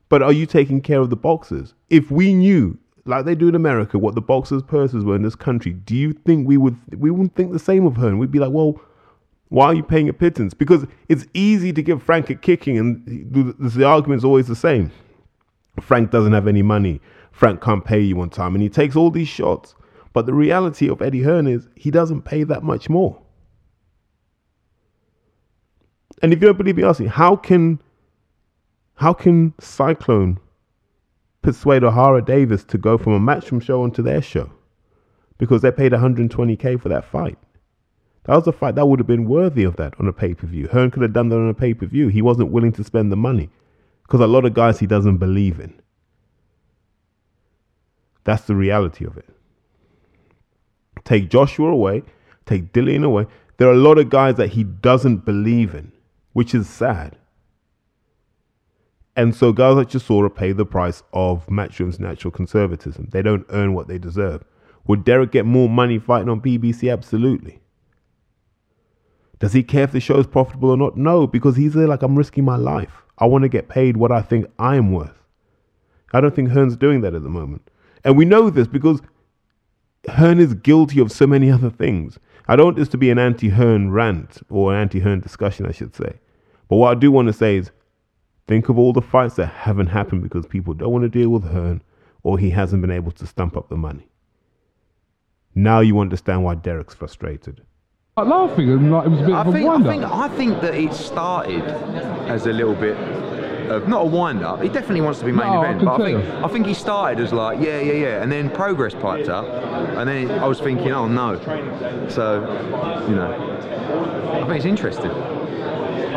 But 0.10 0.22
are 0.22 0.34
you 0.34 0.46
taking 0.46 0.82
care 0.82 1.00
of 1.00 1.10
the 1.10 1.16
boxers? 1.16 1.74
If 1.90 2.12
we 2.12 2.34
knew, 2.34 2.78
like 3.06 3.26
they 3.26 3.36
do 3.36 3.48
in 3.48 3.56
America, 3.56 3.98
what 3.98 4.16
the 4.16 4.22
boxers' 4.22 4.64
purses 4.64 5.06
were 5.06 5.16
in 5.16 5.22
this 5.22 5.36
country, 5.36 5.74
do 5.74 5.96
you 5.96 6.12
think 6.12 6.48
we 6.48 6.58
would 6.58 6.76
we 6.98 7.12
wouldn't 7.12 7.36
think 7.36 7.54
the 7.54 7.60
same 7.60 7.86
of 7.86 7.96
her? 7.98 8.08
And 8.08 8.20
we'd 8.20 8.32
be 8.32 8.40
like, 8.40 8.52
well, 8.52 8.82
why 9.50 9.68
are 9.68 9.74
you 9.76 9.84
paying 9.84 10.10
a 10.10 10.14
pittance? 10.14 10.56
Because 10.56 10.86
it's 11.08 11.28
easy 11.36 11.72
to 11.72 11.84
give 11.84 12.02
Frank 12.02 12.30
a 12.32 12.36
kicking, 12.36 12.78
and 12.78 13.06
the, 13.06 13.54
the 13.70 13.86
argument's 13.86 14.26
always 14.26 14.48
the 14.48 14.56
same. 14.56 14.92
Frank 15.80 16.10
doesn't 16.10 16.34
have 16.34 16.48
any 16.48 16.64
money. 16.64 17.00
Frank 17.32 17.62
can't 17.62 17.86
pay 17.86 18.00
you 18.00 18.20
on 18.22 18.30
time, 18.32 18.56
and 18.56 18.64
he 18.64 18.70
takes 18.70 18.96
all 18.96 19.12
these 19.12 19.28
shots. 19.28 19.76
But 20.14 20.26
the 20.26 20.34
reality 20.34 20.90
of 20.90 21.02
Eddie 21.02 21.22
Hearn 21.22 21.46
is 21.46 21.68
he 21.76 21.92
doesn't 21.92 22.24
pay 22.24 22.44
that 22.44 22.64
much 22.64 22.90
more. 22.90 23.22
And 26.22 26.34
if 26.34 26.42
you 26.42 26.48
don't 26.48 26.58
believe 26.58 26.78
me, 26.78 27.08
how 27.08 27.36
can 27.36 27.80
how 28.96 29.14
can 29.14 29.54
Cyclone 29.60 30.40
persuade 31.42 31.84
Ohara 31.84 32.26
Davies 32.26 32.64
to 32.66 32.78
go 32.78 32.98
from 32.98 33.14
a 33.14 33.20
matchroom 33.20 33.62
show 33.62 33.84
onto 33.84 34.02
their 34.02 34.22
show? 34.22 34.50
Because 35.38 35.62
they 35.62 35.72
paid 35.72 35.92
120k 35.92 36.82
for 36.82 36.90
that 36.90 37.04
fight. 37.04 37.38
That 38.24 38.36
was 38.36 38.48
a 38.48 38.52
fight 38.52 38.76
that 38.76 38.88
would 38.88 39.00
have 39.00 39.08
been 39.08 39.28
worthy 39.28 39.64
of 39.64 39.76
that 39.76 39.94
on 40.00 40.08
a 40.08 40.14
pay 40.14 40.34
per 40.34 40.48
view. 40.48 40.68
Hearn 40.68 40.92
could 40.92 41.04
have 41.04 41.14
done 41.14 41.30
that 41.30 41.36
on 41.36 41.50
a 41.50 41.54
pay 41.54 41.74
per 41.74 41.86
view. 41.86 42.08
He 42.08 42.22
wasn't 42.22 42.52
willing 42.52 42.72
to 42.74 42.84
spend 42.84 43.12
the 43.12 43.18
money 43.18 43.50
because 44.04 44.22
a 44.22 44.28
lot 44.28 44.46
of 44.46 44.54
guys 44.54 44.80
he 44.80 44.88
doesn't 44.88 45.18
believe 45.18 45.60
in. 45.60 45.80
That's 48.24 48.44
the 48.44 48.56
reality 48.56 49.06
of 49.06 49.18
it. 49.18 49.30
Take 51.04 51.30
Joshua 51.30 51.70
away, 51.70 52.04
take 52.46 52.74
Dillian 52.74 53.04
away. 53.04 53.28
There 53.58 53.68
are 53.68 53.74
a 53.74 53.78
lot 53.78 54.00
of 54.00 54.10
guys 54.10 54.36
that 54.36 54.50
he 54.50 54.64
doesn't 54.64 55.24
believe 55.24 55.76
in, 55.76 55.92
which 56.36 56.54
is 56.54 56.68
sad. 56.68 57.16
And 59.16 59.34
so 59.34 59.54
guys 59.54 59.78
like 59.78 59.88
Chisora 59.88 60.36
pay 60.36 60.52
the 60.52 60.66
price 60.66 61.02
of 61.14 61.48
Matchroom's 61.48 61.98
natural 61.98 62.30
conservatism. 62.30 63.08
They 63.12 63.22
don't 63.22 63.46
earn 63.52 63.74
what 63.74 63.88
they 63.88 63.98
deserve. 63.98 64.44
Would 64.86 65.06
Derek 65.06 65.32
get 65.32 65.46
more 65.46 65.70
money 65.70 65.98
fighting 65.98 66.28
on 66.28 66.42
BBC? 66.42 66.92
Absolutely. 66.92 67.62
Does 69.40 69.54
he 69.54 69.64
care 69.64 69.86
if 69.86 69.94
the 69.94 70.02
show 70.02 70.20
is 70.20 70.28
profitable 70.28 70.72
or 70.72 70.76
not? 70.76 70.98
No, 70.98 71.26
because 71.26 71.56
he's 71.56 71.74
there 71.74 71.88
like, 71.88 72.04
I'm 72.04 72.18
risking 72.18 72.44
my 72.44 72.58
life. 72.58 73.04
I 73.18 73.28
want 73.28 73.44
to 73.44 73.50
get 73.50 73.70
paid 73.70 73.96
what 73.96 74.12
I 74.12 74.22
think 74.22 74.46
I 74.60 74.76
am 74.76 74.92
worth. 74.92 75.24
I 76.12 76.20
don't 76.20 76.36
think 76.36 76.50
Hearn's 76.50 76.76
doing 76.76 77.00
that 77.00 77.16
at 77.16 77.24
the 77.24 77.30
moment. 77.30 77.70
And 78.04 78.18
we 78.18 78.26
know 78.26 78.50
this 78.50 78.68
because 78.68 79.02
Hearn 80.10 80.40
is 80.40 80.54
guilty 80.54 81.00
of 81.00 81.14
so 81.14 81.28
many 81.28 81.50
other 81.50 81.70
things. 81.70 82.20
I 82.46 82.58
don't 82.58 82.66
want 82.66 82.78
this 82.78 82.90
to 82.90 82.98
be 82.98 83.10
an 83.10 83.20
anti 83.20 83.48
Hearn 83.48 83.92
rant 83.92 84.42
or 84.50 84.74
an 84.74 84.82
anti 84.82 85.00
Hearn 85.00 85.22
discussion, 85.22 85.66
I 85.66 85.72
should 85.72 85.96
say. 85.96 86.20
But 86.68 86.78
what 86.78 86.96
I 86.96 87.00
do 87.00 87.12
want 87.12 87.28
to 87.28 87.34
say 87.34 87.58
is 87.58 87.72
think 88.48 88.70
of 88.70 88.78
all 88.78 88.94
the 88.94 89.02
fights 89.02 89.36
that 89.36 89.48
haven't 89.48 89.88
happened 89.88 90.24
because 90.24 90.46
people 90.46 90.74
don't 90.74 90.92
want 90.92 91.04
to 91.04 91.10
deal 91.10 91.30
with 91.30 91.44
Hearn 91.44 91.82
or 92.24 92.40
he 92.40 92.50
hasn't 92.50 92.82
been 92.82 92.92
able 92.92 93.12
to 93.12 93.28
stump 93.28 93.56
up 93.56 93.70
the 93.70 93.78
money. 93.78 94.08
Now 95.54 95.80
you 95.80 96.00
understand 96.00 96.44
why 96.44 96.56
Derek's 96.56 96.96
frustrated. 96.96 97.62
Like 98.18 98.28
laughing 98.28 98.70
and 98.72 98.92
like 98.92 99.06
it 99.06 99.10
was 99.10 99.22
a 99.22 99.26
bit 99.26 99.36
I 99.36 99.42
of 99.42 99.48
a 99.48 99.52
think, 99.52 99.68
I 99.68 99.74
wind 99.74 99.86
think. 99.86 100.04
I 100.04 100.28
think 100.30 100.62
that 100.62 100.74
it 100.76 100.94
started 100.94 101.62
as 102.30 102.46
a 102.46 102.54
little 102.54 102.76
bit 102.76 102.98
of 103.70 103.88
not 103.88 104.04
a 104.04 104.06
wind 104.06 104.44
up. 104.44 104.62
He 104.62 104.70
definitely 104.70 105.02
wants 105.02 105.20
to 105.20 105.26
be 105.26 105.32
main 105.32 105.48
No, 105.48 105.62
event, 105.62 105.80
can 105.80 105.86
but 105.86 106.02
I 106.02 106.06
think. 106.06 106.26
I 106.44 106.48
think 106.48 106.66
he 106.66 106.74
started 106.74 107.24
as 107.24 107.34
like 107.34 107.60
yeah 107.60 107.80
yeah 107.80 107.94
yeah, 107.94 108.24
and 108.24 108.32
then 108.32 108.50
Prograis 108.50 109.00
piped 109.02 109.28
up, 109.28 109.46
and 109.98 110.08
then 110.08 110.32
I 110.32 110.48
was 110.48 110.60
thinking 110.60 110.92
oh 110.92 111.08
no, 111.08 111.40
so 112.10 112.42
you 113.10 113.16
know, 113.16 113.32
I 114.34 114.46
think 114.46 114.58
it's 114.58 114.66
interesting. 114.66 115.12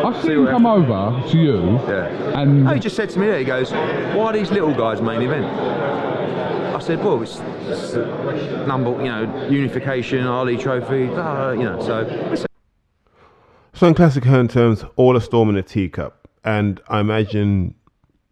I've 0.05 0.17
see 0.17 0.29
seen 0.29 0.31
him 0.33 0.45
what 0.45 0.51
come 0.51 0.67
over 0.67 1.29
to 1.31 1.39
you 1.39 1.73
Yeah. 1.89 2.41
and 2.41 2.65
No, 2.65 2.75
he 2.75 2.81
just 2.81 2.97
said 2.97 3.11
to 3.11 3.19
me 3.19 3.27
there, 3.27 3.39
he 3.39 3.45
goes, 3.45 3.73
why 3.73 4.27
are 4.27 4.33
these 4.33 4.51
little 4.51 4.75
guys 4.75 5.01
main 5.01 5.23
event? 5.23 5.45
I 5.45 6.81
said, 6.81 7.03
well, 7.05 7.23
it's, 7.23 7.41
it's 7.67 7.95
number, 8.67 8.91
you 9.03 9.09
know, 9.11 9.49
unification, 9.49 10.27
Ali 10.27 10.57
Trophy, 10.57 11.09
uh, 11.09 11.51
you 11.53 11.65
know, 11.65 11.83
so 11.83 12.01
it's 12.33 12.47
So 13.73 13.89
in 13.89 13.95
classic 13.95 14.25
Hearn 14.25 14.49
terms, 14.49 14.85
all 14.97 15.17
a 15.17 15.21
storm 15.21 15.49
in 15.49 15.57
a 15.57 15.63
teacup. 15.63 16.29
And 16.45 16.81
I 16.89 17.01
imagine 17.01 17.75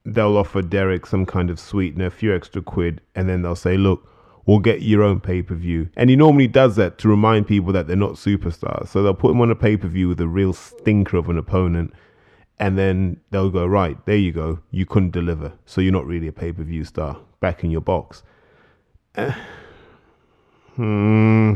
they'll 0.05 0.37
offer 0.37 0.63
Derek 0.63 1.07
some 1.07 1.27
kind 1.27 1.51
of 1.51 1.59
sweetener, 1.59 2.07
a 2.07 2.11
few 2.11 2.35
extra 2.35 2.63
quid, 2.63 3.01
and 3.17 3.29
then 3.29 3.43
they'll 3.43 3.57
say, 3.57 3.77
look, 3.77 4.09
we'll 4.47 4.61
get 4.61 4.83
your 4.83 5.03
own 5.03 5.21
pay 5.21 5.43
per 5.43 5.55
view. 5.55 5.91
And 5.97 6.09
he 6.09 6.17
normally 6.17 6.47
does 6.47 6.77
that 6.77 6.99
to 6.99 7.09
remind 7.09 7.47
people 7.47 7.73
that 7.73 7.87
they're 7.87 7.97
not 7.97 8.13
superstars. 8.13 8.89
So 8.89 9.03
they'll 9.03 9.15
put 9.15 9.33
him 9.33 9.41
on 9.41 9.51
a 9.51 9.57
pay 9.57 9.77
per 9.77 9.89
view 9.89 10.09
with 10.09 10.21
a 10.21 10.29
real 10.29 10.53
stinker 10.53 11.17
of 11.17 11.29
an 11.29 11.37
opponent. 11.37 11.93
And 12.59 12.79
then 12.79 13.21
they'll 13.31 13.51
go, 13.51 13.67
right, 13.67 14.03
there 14.07 14.17
you 14.17 14.33
go. 14.33 14.61
You 14.71 14.87
couldn't 14.87 15.11
deliver. 15.11 15.53
So 15.67 15.83
you're 15.83 15.93
not 15.93 16.07
really 16.07 16.29
a 16.29 16.33
pay 16.33 16.53
per 16.53 16.63
view 16.63 16.85
star. 16.85 17.19
Back 17.41 17.63
in 17.65 17.71
your 17.71 17.83
box. 17.83 18.23
Eh. 19.17 19.35
Hmm. 20.77 21.55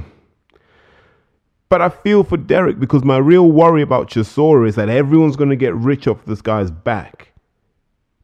But 1.68 1.82
I 1.82 1.90
feel 1.90 2.24
for 2.24 2.38
Derek 2.38 2.80
because 2.80 3.04
my 3.04 3.18
real 3.18 3.52
worry 3.52 3.82
about 3.82 4.08
Chisora 4.08 4.66
is 4.66 4.76
that 4.76 4.88
everyone's 4.88 5.36
going 5.36 5.50
to 5.50 5.56
get 5.56 5.74
rich 5.74 6.08
off 6.08 6.24
this 6.24 6.40
guy's 6.40 6.70
back, 6.70 7.34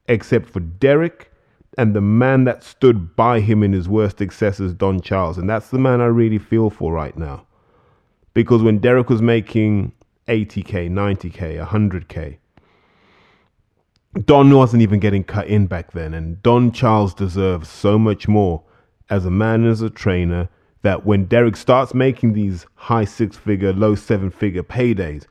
except 0.09 0.49
for 0.49 0.61
Derek 0.61 1.31
and 1.77 1.95
the 1.95 2.01
man 2.01 2.45
that 2.45 2.65
stood 2.65 3.15
by 3.17 3.41
him 3.41 3.63
in 3.63 3.73
his 3.73 3.89
worst 3.89 4.21
excesses, 4.21 4.73
Don 4.73 5.01
Charles. 5.01 5.37
And 5.37 5.49
that's 5.49 5.69
the 5.69 5.79
man 5.79 6.01
I 6.01 6.07
really 6.07 6.39
feel 6.39 6.71
for 6.71 6.93
right 6.93 7.17
now. 7.17 7.47
Because 8.33 8.63
when 8.63 8.79
Derek 8.79 9.11
was 9.11 9.21
making 9.21 9.93
80K, 10.29 10.91
90K, 10.91 11.67
100K, 11.67 12.39
Don 14.25 14.55
wasn't 14.55 14.83
even 14.83 14.99
getting 14.99 15.25
cut 15.25 15.47
in 15.47 15.67
back 15.67 15.93
then. 15.93 16.15
And 16.15 16.43
Don 16.43 16.73
Charles 16.73 17.13
deserves 17.13 17.69
so 17.69 17.99
much 17.99 18.27
more 18.27 18.63
as 19.11 19.27
a 19.27 19.31
man 19.31 19.67
as 19.67 19.83
a 19.83 19.91
trainer 19.91 20.49
that 20.81 21.05
when 21.05 21.27
Derek 21.27 21.57
starts 21.57 21.93
making 21.93 22.33
these 22.33 22.65
high 22.75 23.05
six 23.05 23.37
figure, 23.37 23.73
low 23.73 23.95
seven 23.95 24.31
figure 24.31 24.63
paydays, 24.63 25.27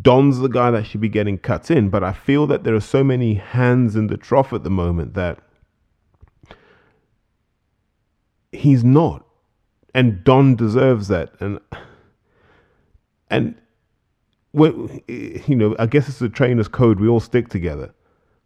Don's 0.00 0.38
the 0.38 0.48
guy 0.48 0.70
that 0.70 0.86
should 0.86 1.00
be 1.00 1.08
getting 1.10 1.36
cut 1.36 1.70
in. 1.70 1.90
But 1.90 2.02
I 2.02 2.12
feel 2.12 2.46
that 2.46 2.64
there 2.64 2.74
are 2.74 2.80
so 2.80 3.04
many 3.04 3.34
hands 3.34 3.94
in 3.94 4.06
the 4.06 4.16
trough 4.16 4.54
at 4.54 4.64
the 4.64 4.70
moment 4.70 5.12
that 5.14 5.38
he's 8.56 8.84
not. 8.84 9.24
And 9.94 10.22
Don 10.24 10.56
deserves 10.56 11.08
that. 11.08 11.32
And 11.40 11.58
and 13.30 13.54
when, 14.52 15.02
you 15.08 15.56
know, 15.56 15.76
I 15.78 15.86
guess 15.86 16.08
it's 16.08 16.18
the 16.18 16.28
trainer's 16.28 16.68
code. 16.68 17.00
We 17.00 17.08
all 17.08 17.20
stick 17.20 17.48
together 17.48 17.92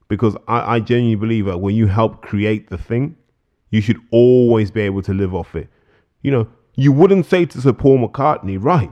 because 0.09 0.37
I, 0.49 0.77
I 0.77 0.81
genuinely 0.81 1.17
believe 1.17 1.47
that 1.47 1.59
when 1.59 1.75
you 1.75 1.87
help 1.87 2.23
create 2.23 2.69
the 2.69 2.79
thing, 2.79 3.17
you 3.71 3.81
should 3.81 3.99
always 4.11 4.71
be 4.71 4.81
able 4.83 5.03
to 5.03 5.15
live 5.15 5.35
off 5.35 5.55
it. 5.55 5.69
You 6.23 6.31
know, 6.33 6.49
you 6.75 6.93
wouldn't 6.93 7.27
say 7.27 7.47
to 7.47 7.61
Sir 7.61 7.73
Paul 7.73 8.07
McCartney, 8.07 8.59
right? 8.61 8.91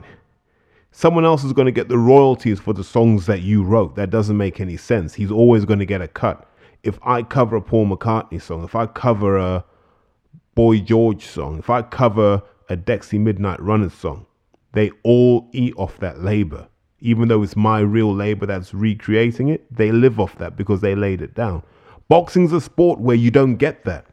Someone 0.92 1.24
else 1.24 1.44
is 1.44 1.52
going 1.52 1.66
to 1.66 1.72
get 1.72 1.88
the 1.88 1.98
royalties 1.98 2.60
for 2.60 2.72
the 2.72 2.84
songs 2.84 3.26
that 3.26 3.42
you 3.42 3.62
wrote. 3.62 3.96
That 3.96 4.10
doesn't 4.10 4.36
make 4.36 4.60
any 4.60 4.76
sense. 4.76 5.14
He's 5.14 5.30
always 5.30 5.64
going 5.64 5.78
to 5.80 5.86
get 5.86 6.00
a 6.00 6.08
cut. 6.08 6.48
If 6.82 6.98
I 7.02 7.22
cover 7.22 7.56
a 7.56 7.60
Paul 7.60 7.86
McCartney 7.86 8.40
song, 8.40 8.64
if 8.64 8.74
I 8.74 8.86
cover 8.86 9.36
a 9.36 9.64
Boy 10.58 10.80
George 10.80 11.24
song, 11.24 11.60
if 11.60 11.70
I 11.70 11.82
cover 11.82 12.42
a 12.68 12.76
Dexys 12.76 13.20
Midnight 13.20 13.62
Runners 13.62 13.94
song, 13.94 14.26
they 14.72 14.90
all 15.04 15.48
eat 15.52 15.72
off 15.76 15.96
that 15.98 16.18
labor. 16.24 16.66
Even 16.98 17.28
though 17.28 17.44
it's 17.44 17.54
my 17.54 17.78
real 17.78 18.12
labor 18.12 18.44
that's 18.44 18.74
recreating 18.74 19.50
it, 19.50 19.72
they 19.72 19.92
live 19.92 20.18
off 20.18 20.36
that 20.38 20.56
because 20.56 20.80
they 20.80 20.96
laid 20.96 21.22
it 21.22 21.32
down. 21.32 21.62
Boxing's 22.08 22.52
a 22.52 22.60
sport 22.60 22.98
where 22.98 23.14
you 23.14 23.30
don't 23.30 23.54
get 23.54 23.84
that. 23.84 24.06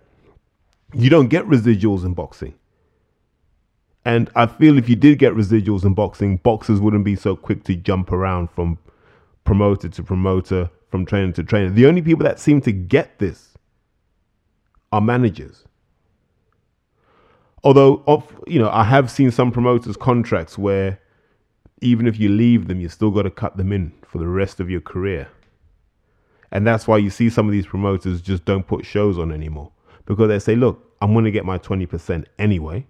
You 0.94 1.10
don't 1.10 1.30
get 1.30 1.48
residuals 1.48 2.06
in 2.06 2.14
boxing. 2.14 2.54
And 4.06 4.30
I 4.36 4.46
feel 4.46 4.78
if 4.78 4.88
you 4.88 4.96
did 4.96 5.18
get 5.18 5.34
residuals 5.34 5.84
in 5.84 5.96
boxing, 5.96 6.38
boxers 6.38 6.80
wouldn't 6.80 7.06
be 7.06 7.16
so 7.16 7.36
quick 7.36 7.64
to 7.64 7.76
jump 7.76 8.12
around 8.12 8.52
from 8.52 8.78
promoter 9.46 9.90
to 9.90 10.04
promoter, 10.04 10.70
from 10.92 11.08
trainer 11.08 11.32
to 11.32 11.44
trainer. 11.44 11.72
The 11.72 11.88
only 11.88 12.04
people 12.04 12.24
that 12.26 12.40
seem 12.40 12.62
to 12.62 12.72
get 12.72 13.18
this 13.18 13.56
are 14.92 15.02
managers. 15.02 15.66
Although, 17.66 18.24
you 18.46 18.60
know, 18.60 18.70
I 18.70 18.84
have 18.84 19.10
seen 19.10 19.32
some 19.32 19.52
promoters' 19.52 19.98
contracts 19.98 20.56
where 20.56 21.00
even 21.82 22.06
if 22.06 22.20
you 22.20 22.30
leave 22.30 22.68
them, 22.68 22.80
you 22.80 22.88
still 22.90 23.10
got 23.10 23.24
to 23.24 23.32
cut 23.32 23.58
them 23.58 23.74
in 23.74 23.92
for 24.08 24.20
the 24.20 24.28
rest 24.28 24.60
of 24.60 24.70
your 24.70 24.82
career. 24.82 25.28
And 26.52 26.66
that's 26.66 26.88
why 26.88 26.98
you 26.98 27.10
see 27.10 27.30
some 27.30 27.48
of 27.48 27.52
these 27.52 27.66
promoters 27.66 28.22
just 28.22 28.46
don't 28.46 28.68
put 28.68 28.86
shows 28.86 29.18
on 29.18 29.32
anymore 29.32 29.72
because 30.06 30.28
they 30.28 30.38
say, 30.38 30.56
look, 30.56 30.96
I'm 31.02 31.14
going 31.14 31.26
to 31.26 31.32
get 31.32 31.44
my 31.44 31.58
20% 31.58 32.26
anyway. 32.38 32.86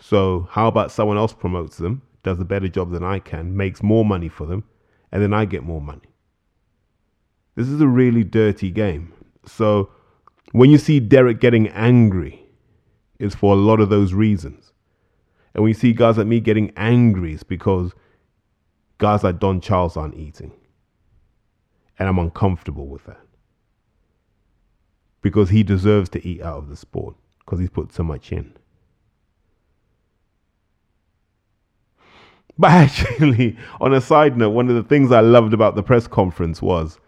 So, 0.00 0.48
how 0.52 0.68
about 0.68 0.92
someone 0.92 1.16
else 1.16 1.32
promotes 1.32 1.76
them, 1.78 2.02
does 2.22 2.38
a 2.38 2.44
better 2.44 2.68
job 2.68 2.92
than 2.92 3.02
I 3.02 3.18
can, 3.18 3.56
makes 3.56 3.82
more 3.82 4.04
money 4.04 4.28
for 4.28 4.46
them, 4.46 4.62
and 5.10 5.22
then 5.22 5.32
I 5.34 5.44
get 5.44 5.64
more 5.64 5.80
money? 5.80 6.08
This 7.56 7.66
is 7.66 7.80
a 7.80 7.88
really 7.88 8.22
dirty 8.22 8.70
game. 8.70 9.12
So, 9.44 9.90
when 10.52 10.70
you 10.70 10.78
see 10.78 11.00
Derek 11.00 11.40
getting 11.40 11.68
angry, 11.68 12.45
it's 13.18 13.34
for 13.34 13.54
a 13.54 13.56
lot 13.58 13.80
of 13.80 13.90
those 13.90 14.14
reasons. 14.14 14.72
And 15.54 15.62
when 15.62 15.70
you 15.70 15.74
see 15.74 15.92
guys 15.92 16.18
like 16.18 16.26
me 16.26 16.40
getting 16.40 16.72
angry, 16.76 17.34
it's 17.34 17.42
because 17.42 17.92
guys 18.98 19.24
like 19.24 19.40
Don 19.40 19.60
Charles 19.60 19.96
aren't 19.96 20.16
eating. 20.16 20.52
And 21.98 22.08
I'm 22.08 22.18
uncomfortable 22.18 22.86
with 22.88 23.04
that. 23.06 23.20
because 25.22 25.50
he 25.50 25.62
deserves 25.62 26.08
to 26.10 26.26
eat 26.28 26.42
out 26.42 26.58
of 26.58 26.68
the 26.68 26.76
sport 26.76 27.16
because 27.40 27.58
he's 27.60 27.70
put 27.70 27.92
so 27.92 28.02
much 28.02 28.32
in. 28.32 28.54
But 32.58 32.70
actually, 32.72 33.56
on 33.80 33.94
a 33.94 34.00
side 34.00 34.36
note, 34.36 34.50
one 34.50 34.68
of 34.68 34.76
the 34.76 34.84
things 34.84 35.12
I 35.12 35.20
loved 35.20 35.54
about 35.54 35.76
the 35.76 35.82
press 35.82 36.06
conference 36.06 36.62
was 36.62 36.98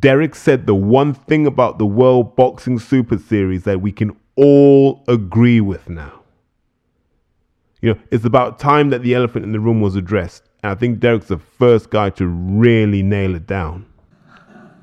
Derek 0.00 0.34
said 0.34 0.66
the 0.66 0.74
one 0.74 1.14
thing 1.14 1.46
about 1.46 1.78
the 1.78 1.86
World 1.86 2.36
Boxing 2.36 2.78
Super 2.78 3.18
Series 3.18 3.64
that 3.64 3.80
we 3.80 3.92
can 3.92 4.16
all 4.36 5.04
agree 5.08 5.60
with 5.60 5.88
now. 5.88 6.22
You 7.82 7.94
know, 7.94 8.00
it's 8.10 8.24
about 8.24 8.58
time 8.58 8.90
that 8.90 9.02
the 9.02 9.14
elephant 9.14 9.44
in 9.44 9.52
the 9.52 9.60
room 9.60 9.80
was 9.80 9.96
addressed. 9.96 10.44
And 10.62 10.72
I 10.72 10.74
think 10.74 10.98
Derek's 10.98 11.28
the 11.28 11.38
first 11.38 11.90
guy 11.90 12.10
to 12.10 12.26
really 12.26 13.02
nail 13.02 13.34
it 13.34 13.46
down. 13.46 13.86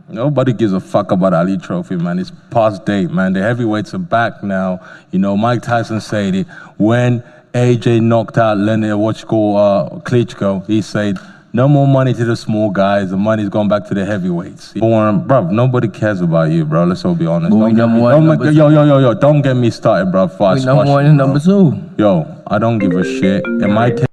Nobody 0.10 0.54
gives 0.54 0.74
a 0.74 0.80
fuck 0.80 1.12
about 1.12 1.34
Ali 1.34 1.58
Trophy, 1.58 1.96
man. 1.96 2.20
It's 2.20 2.32
past 2.52 2.86
date, 2.86 3.10
man. 3.10 3.34
The 3.34 3.42
heavyweights 3.42 3.94
are 3.94 4.00
back 4.00 4.44
now. 4.44 4.80
You 5.12 5.20
know, 5.20 5.36
Mike 5.38 5.62
Tyson 5.62 6.02
said 6.02 6.36
it 6.36 6.48
when 6.78 7.24
AJ 7.54 8.02
knocked 8.02 8.38
out 8.38 8.58
Leonard 8.58 8.98
Wachko, 8.98 9.56
uh, 9.56 10.00
Klitschko. 10.02 10.68
He 10.68 10.82
said, 10.82 11.18
no 11.54 11.68
more 11.68 11.88
money 11.88 12.14
to 12.16 12.26
the 12.26 12.36
small 12.36 12.72
guys. 12.72 13.12
The 13.12 13.18
money's 13.18 13.48
going 13.50 13.68
back 13.68 13.88
to 13.88 13.94
the 13.94 14.06
heavyweights. 14.06 14.74
Bro, 14.74 15.52
nobody 15.52 15.88
cares 15.88 16.20
about 16.20 16.50
you, 16.52 16.66
bro. 16.66 16.84
Let's 16.86 17.06
all 17.06 17.14
be 17.14 17.28
honest. 17.28 17.52
But 17.52 17.60
Don't 17.60 17.76
get 17.76 17.88
me- 17.88 18.02
one, 18.02 18.12
don't 18.26 18.40
make- 18.40 18.54
yo, 18.56 18.70
yo, 18.70 18.84
yo, 18.86 18.98
yo. 18.98 19.14
Don't 19.14 19.42
get 19.44 19.56
me 19.56 19.70
started, 19.70 20.12
bro. 20.12 20.28
before 20.28 20.48
I 20.48 20.54
We 20.56 20.66
number 20.66 20.84
squash 20.84 20.94
one 20.94 21.04
you, 21.06 21.10
and 21.10 21.18
number 21.18 21.40
two. 21.40 21.80
Yo, 21.98 22.26
I 22.48 22.58
don't 22.58 22.80
give 22.80 22.94
a 22.94 23.04
shit. 23.04 23.44
It 23.46 23.68
might 23.70 23.98
take 23.98 24.08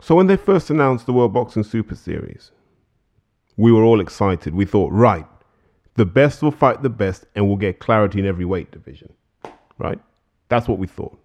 So 0.00 0.14
when 0.14 0.28
they 0.28 0.36
first 0.36 0.70
announced 0.70 1.04
the 1.06 1.12
World 1.12 1.34
Boxing 1.34 1.62
Super 1.64 1.94
Series, 1.94 2.52
we 3.56 3.70
were 3.70 3.82
all 3.82 4.00
excited. 4.00 4.54
We 4.54 4.64
thought, 4.64 4.92
right, 4.92 5.26
the 5.96 6.06
best 6.06 6.42
will 6.42 6.52
fight 6.52 6.82
the 6.82 6.88
best 6.90 7.26
and 7.34 7.48
we'll 7.48 7.56
get 7.56 7.80
clarity 7.80 8.20
in 8.20 8.26
every 8.26 8.44
weight 8.44 8.70
division. 8.70 9.12
Right? 9.78 9.98
That's 10.48 10.68
what 10.68 10.78
we 10.78 10.86
thought. 10.86 11.18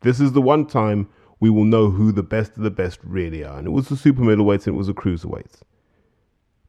This 0.00 0.18
is 0.18 0.32
the 0.32 0.40
one 0.40 0.66
time 0.66 1.08
we 1.40 1.50
will 1.50 1.64
know 1.64 1.90
who 1.90 2.12
the 2.12 2.22
best 2.22 2.56
of 2.56 2.62
the 2.62 2.70
best 2.70 3.00
really 3.02 3.42
are. 3.42 3.58
And 3.58 3.66
it 3.66 3.70
was 3.70 3.88
the 3.88 3.96
super 3.96 4.22
middleweights 4.22 4.66
and 4.66 4.74
it 4.74 4.78
was 4.78 4.86
the 4.86 4.94
cruiserweights. 4.94 5.62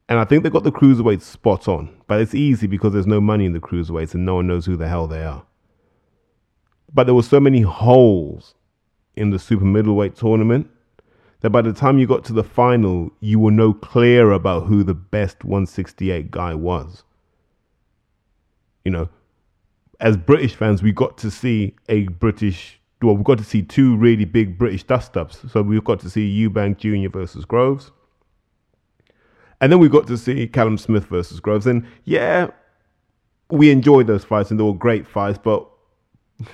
And 0.08 0.18
I 0.18 0.24
think 0.24 0.42
they 0.42 0.50
got 0.50 0.64
the 0.64 0.72
cruiserweights 0.72 1.22
spot 1.22 1.68
on. 1.68 1.94
But 2.06 2.20
it's 2.20 2.34
easy 2.34 2.66
because 2.66 2.92
there's 2.92 3.06
no 3.06 3.20
money 3.20 3.44
in 3.44 3.52
the 3.52 3.60
cruiserweights 3.60 4.14
and 4.14 4.26
no 4.26 4.36
one 4.36 4.46
knows 4.46 4.66
who 4.66 4.76
the 4.76 4.88
hell 4.88 5.06
they 5.06 5.24
are. 5.24 5.44
But 6.92 7.04
there 7.04 7.14
were 7.14 7.22
so 7.22 7.40
many 7.40 7.60
holes 7.62 8.54
in 9.14 9.30
the 9.30 9.38
super 9.38 9.64
middleweight 9.64 10.16
tournament 10.16 10.68
that 11.40 11.50
by 11.50 11.62
the 11.62 11.72
time 11.72 11.98
you 11.98 12.06
got 12.06 12.24
to 12.24 12.32
the 12.32 12.44
final, 12.44 13.10
you 13.20 13.38
were 13.38 13.50
no 13.50 13.72
clear 13.72 14.32
about 14.32 14.66
who 14.66 14.82
the 14.82 14.94
best 14.94 15.44
168 15.44 16.30
guy 16.30 16.54
was. 16.54 17.02
You 18.84 18.92
know, 18.92 19.08
as 20.00 20.16
British 20.16 20.54
fans, 20.54 20.82
we 20.82 20.92
got 20.92 21.18
to 21.18 21.30
see 21.30 21.74
a 21.88 22.04
British, 22.08 22.80
well, 23.02 23.16
we 23.16 23.24
got 23.24 23.38
to 23.38 23.44
see 23.44 23.62
two 23.62 23.96
really 23.96 24.24
big 24.24 24.58
British 24.58 24.84
dust 24.84 25.16
ups. 25.16 25.38
So 25.50 25.62
we 25.62 25.80
got 25.80 26.00
to 26.00 26.10
see 26.10 26.48
Eubank 26.48 26.78
Jr. 26.78 27.10
versus 27.10 27.44
Groves. 27.44 27.90
And 29.60 29.70
then 29.70 29.78
we 29.78 29.88
got 29.88 30.06
to 30.08 30.18
see 30.18 30.46
Callum 30.48 30.78
Smith 30.78 31.06
versus 31.06 31.40
Groves. 31.40 31.66
And 31.66 31.86
yeah, 32.04 32.48
we 33.50 33.70
enjoyed 33.70 34.06
those 34.06 34.24
fights 34.24 34.50
and 34.50 34.58
they 34.58 34.64
were 34.64 34.74
great 34.74 35.06
fights, 35.06 35.38
but 35.42 35.68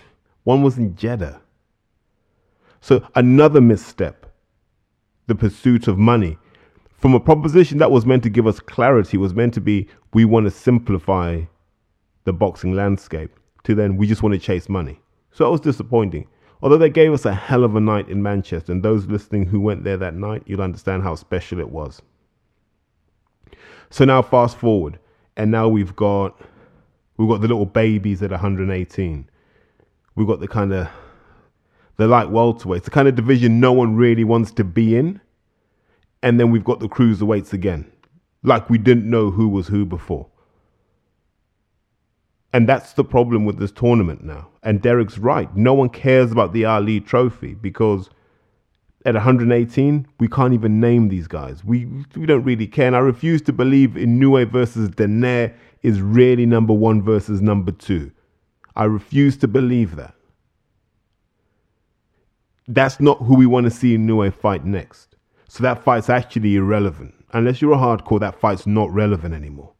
one 0.45 0.62
was 0.62 0.78
in 0.78 0.95
Jeddah. 0.97 1.40
So 2.81 3.07
another 3.14 3.61
misstep 3.61 4.26
the 5.28 5.35
pursuit 5.35 5.87
of 5.87 5.96
money. 5.96 6.37
From 6.96 7.14
a 7.14 7.20
proposition 7.20 7.79
that 7.79 7.92
was 7.92 8.05
meant 8.05 8.25
to 8.25 8.31
give 8.31 8.46
us 8.46 8.59
clarity, 8.59 9.16
was 9.16 9.35
meant 9.35 9.55
to 9.55 9.61
be 9.61 9.87
we 10.12 10.25
want 10.25 10.46
to 10.46 10.51
simplify 10.51 11.42
the 12.25 12.33
boxing 12.33 12.75
landscape, 12.75 13.31
to 13.62 13.75
then 13.75 13.96
we 13.96 14.07
just 14.07 14.23
want 14.23 14.35
to 14.35 14.40
chase 14.40 14.68
money. 14.68 15.01
So 15.31 15.44
that 15.44 15.51
was 15.51 15.61
disappointing. 15.61 16.27
Although 16.61 16.79
they 16.79 16.90
gave 16.90 17.12
us 17.12 17.25
a 17.25 17.35
hell 17.35 17.62
of 17.62 17.77
a 17.77 17.81
night 17.81 18.09
in 18.09 18.23
Manchester, 18.23 18.73
and 18.73 18.83
those 18.83 19.07
listening 19.07 19.47
who 19.47 19.61
went 19.61 19.85
there 19.85 19.97
that 19.97 20.14
night, 20.14 20.42
you'll 20.47 20.62
understand 20.62 21.03
how 21.03 21.14
special 21.14 21.61
it 21.61 21.71
was. 21.71 22.03
So 23.90 24.05
now 24.05 24.23
fast 24.23 24.57
forward, 24.57 24.99
and 25.37 25.51
now 25.51 25.68
we've 25.68 25.94
got 25.94 26.40
we've 27.16 27.29
got 27.29 27.40
the 27.40 27.49
little 27.49 27.66
babies 27.66 28.23
at 28.23 28.31
118. 28.31 29.31
We've 30.14 30.27
got 30.27 30.40
the 30.40 30.49
kind 30.49 30.73
of 30.73 30.88
the 31.97 32.09
light 32.09 32.29
welterweights, 32.29 32.85
the 32.85 32.90
kind 32.90 33.09
of 33.09 33.14
division 33.14 33.61
no 33.61 33.73
one 33.73 33.97
really 33.97 34.25
wants 34.25 34.51
to 34.53 34.64
be 34.64 34.97
in. 34.97 35.21
And 36.23 36.40
then 36.40 36.51
we've 36.51 36.64
got 36.64 36.81
the 36.81 36.88
cruiserweights 36.88 37.53
again, 37.53 37.90
like 38.42 38.68
we 38.68 38.79
didn't 38.79 39.09
know 39.09 39.31
who 39.31 39.49
was 39.49 39.68
who 39.68 39.87
before. 39.87 40.27
And 42.53 42.69
that's 42.69 42.95
the 42.95 43.05
problem 43.05 43.45
with 43.45 43.59
this 43.59 43.71
tournament 43.71 44.25
now. 44.25 44.49
And 44.63 44.81
Derek's 44.81 45.19
right. 45.19 45.55
No 45.55 45.75
one 45.75 45.91
cares 45.91 46.33
about 46.33 46.53
the 46.53 46.65
Ali 46.65 47.01
trophy 47.01 47.55
because 47.55 48.09
at 49.05 49.15
118, 49.15 50.07
we 50.19 50.29
can't 50.29 50.55
even 50.55 50.81
name 50.81 51.09
these 51.09 51.29
guys. 51.29 51.65
We, 51.65 51.87
we 52.17 52.27
don't 52.27 52.45
really 52.45 52.67
care. 52.67 52.87
And 52.87 52.97
I 52.97 53.01
refuse 53.01 53.43
to 53.43 53.53
believe 53.53 53.91
Inoue 53.91 54.51
versus 54.51 54.89
Donaire 54.91 55.55
is 55.83 56.01
really 56.01 56.47
number 56.47 56.73
one 56.73 57.03
versus 57.03 57.41
number 57.41 57.73
two. 57.73 58.11
I 58.75 58.85
refuse 58.85 59.37
to 59.39 59.49
believe 59.49 59.97
that 59.97 60.15
that's 62.69 63.01
not 63.01 63.19
who 63.19 63.35
we 63.35 63.47
want 63.47 63.65
to 63.65 63.71
see 63.71 63.97
Inoue 63.97 64.33
fight 64.33 64.65
next. 64.65 65.17
So 65.49 65.63
that 65.63 65.83
fight's 65.83 66.11
actually 66.11 66.57
irrelevant. 66.57 67.15
Unless 67.33 67.63
you're 67.63 67.73
a 67.73 67.77
hardcore, 67.77 68.21
that 68.21 68.39
fight's 68.39 68.67
not 68.67 68.93
relevant 68.93 69.35
anymore. 69.35 69.73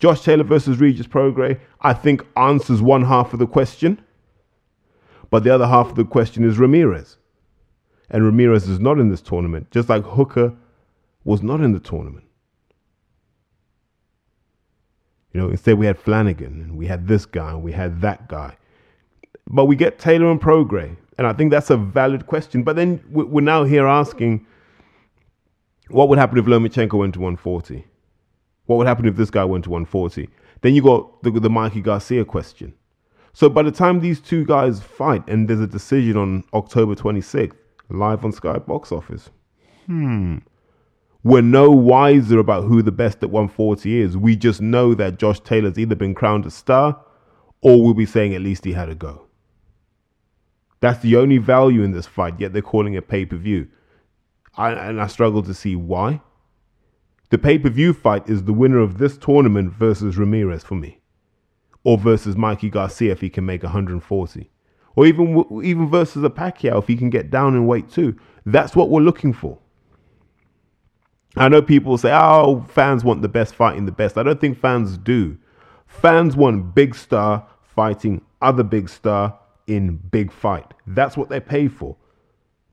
Josh 0.00 0.22
Taylor 0.22 0.44
versus 0.44 0.80
Regis 0.80 1.06
Prograis, 1.06 1.60
I 1.82 1.92
think 1.92 2.26
answers 2.36 2.80
one 2.80 3.04
half 3.04 3.32
of 3.34 3.38
the 3.38 3.46
question, 3.46 4.00
but 5.28 5.44
the 5.44 5.54
other 5.54 5.66
half 5.66 5.90
of 5.90 5.94
the 5.94 6.04
question 6.04 6.42
is 6.42 6.58
Ramirez. 6.58 7.18
And 8.08 8.24
Ramirez 8.24 8.66
is 8.66 8.80
not 8.80 8.98
in 8.98 9.10
this 9.10 9.20
tournament, 9.20 9.70
just 9.70 9.88
like 9.88 10.02
Hooker 10.02 10.56
was 11.22 11.42
not 11.42 11.60
in 11.60 11.72
the 11.72 11.78
tournament. 11.78 12.24
You 15.32 15.40
know, 15.40 15.50
instead 15.50 15.78
we 15.78 15.86
had 15.86 15.98
Flanagan 15.98 16.60
and 16.60 16.76
we 16.76 16.86
had 16.86 17.06
this 17.06 17.26
guy 17.26 17.50
and 17.52 17.62
we 17.62 17.72
had 17.72 18.00
that 18.00 18.26
guy. 18.26 18.56
But 19.46 19.66
we 19.66 19.76
get 19.76 19.98
Taylor 19.98 20.30
and 20.30 20.40
Prograis, 20.40 20.96
and 21.18 21.26
I 21.26 21.34
think 21.34 21.50
that's 21.50 21.70
a 21.70 21.76
valid 21.76 22.26
question. 22.26 22.62
But 22.62 22.76
then 22.76 23.04
we're 23.10 23.42
now 23.42 23.64
here 23.64 23.86
asking, 23.86 24.46
what 25.88 26.08
would 26.08 26.18
happen 26.18 26.38
if 26.38 26.46
Lomachenko 26.46 26.94
went 26.94 27.14
to 27.14 27.20
140? 27.20 27.84
What 28.70 28.76
would 28.76 28.86
happen 28.86 29.06
if 29.06 29.16
this 29.16 29.30
guy 29.30 29.44
went 29.44 29.64
to 29.64 29.70
140? 29.70 30.28
Then 30.60 30.76
you 30.76 30.82
got 30.82 31.24
the, 31.24 31.32
the 31.32 31.50
Mikey 31.50 31.80
Garcia 31.80 32.24
question. 32.24 32.72
So 33.32 33.48
by 33.48 33.64
the 33.64 33.72
time 33.72 33.98
these 33.98 34.20
two 34.20 34.44
guys 34.44 34.80
fight, 34.80 35.26
and 35.26 35.48
there's 35.48 35.58
a 35.58 35.66
decision 35.66 36.16
on 36.16 36.44
October 36.54 36.94
26th, 36.94 37.56
live 37.88 38.24
on 38.24 38.30
Sky 38.30 38.58
Box 38.58 38.92
Office, 38.92 39.28
hmm, 39.86 40.36
we're 41.24 41.42
no 41.42 41.72
wiser 41.72 42.38
about 42.38 42.62
who 42.62 42.80
the 42.80 42.92
best 42.92 43.20
at 43.24 43.30
140 43.30 44.02
is. 44.02 44.16
We 44.16 44.36
just 44.36 44.60
know 44.60 44.94
that 44.94 45.18
Josh 45.18 45.40
Taylor's 45.40 45.76
either 45.76 45.96
been 45.96 46.14
crowned 46.14 46.46
a 46.46 46.50
star, 46.52 47.04
or 47.62 47.82
we'll 47.82 47.94
be 47.94 48.06
saying 48.06 48.36
at 48.36 48.40
least 48.40 48.64
he 48.64 48.74
had 48.74 48.88
a 48.88 48.94
go. 48.94 49.26
That's 50.78 51.02
the 51.02 51.16
only 51.16 51.38
value 51.38 51.82
in 51.82 51.90
this 51.90 52.06
fight, 52.06 52.38
yet 52.38 52.52
they're 52.52 52.62
calling 52.62 52.94
it 52.94 53.08
pay 53.08 53.26
per 53.26 53.36
view. 53.36 53.66
And 54.56 55.00
I 55.00 55.08
struggle 55.08 55.42
to 55.42 55.54
see 55.54 55.74
why. 55.74 56.20
The 57.30 57.38
pay 57.38 57.58
per 57.58 57.70
view 57.70 57.92
fight 57.92 58.28
is 58.28 58.44
the 58.44 58.52
winner 58.52 58.78
of 58.78 58.98
this 58.98 59.16
tournament 59.16 59.72
versus 59.72 60.18
Ramirez 60.18 60.64
for 60.64 60.74
me, 60.74 61.00
or 61.84 61.96
versus 61.96 62.36
Mikey 62.36 62.70
Garcia 62.70 63.12
if 63.12 63.20
he 63.20 63.30
can 63.30 63.46
make 63.46 63.62
140, 63.62 64.50
or 64.96 65.06
even 65.06 65.44
even 65.62 65.88
versus 65.88 66.24
a 66.24 66.30
Pacquiao 66.30 66.80
if 66.80 66.88
he 66.88 66.96
can 66.96 67.08
get 67.08 67.30
down 67.30 67.54
in 67.54 67.66
weight 67.66 67.88
too. 67.88 68.16
That's 68.44 68.74
what 68.74 68.90
we're 68.90 69.00
looking 69.00 69.32
for. 69.32 69.58
I 71.36 71.48
know 71.48 71.62
people 71.62 71.96
say, 71.96 72.10
"Oh, 72.12 72.66
fans 72.68 73.04
want 73.04 73.22
the 73.22 73.28
best 73.28 73.54
fighting 73.54 73.86
the 73.86 73.92
best." 73.92 74.18
I 74.18 74.24
don't 74.24 74.40
think 74.40 74.58
fans 74.58 74.98
do. 74.98 75.38
Fans 75.86 76.36
want 76.36 76.74
big 76.74 76.96
star 76.96 77.46
fighting 77.62 78.22
other 78.42 78.64
big 78.64 78.88
star 78.88 79.38
in 79.68 79.96
big 80.10 80.32
fight. 80.32 80.74
That's 80.84 81.16
what 81.16 81.28
they 81.28 81.38
pay 81.38 81.68
for. 81.68 81.96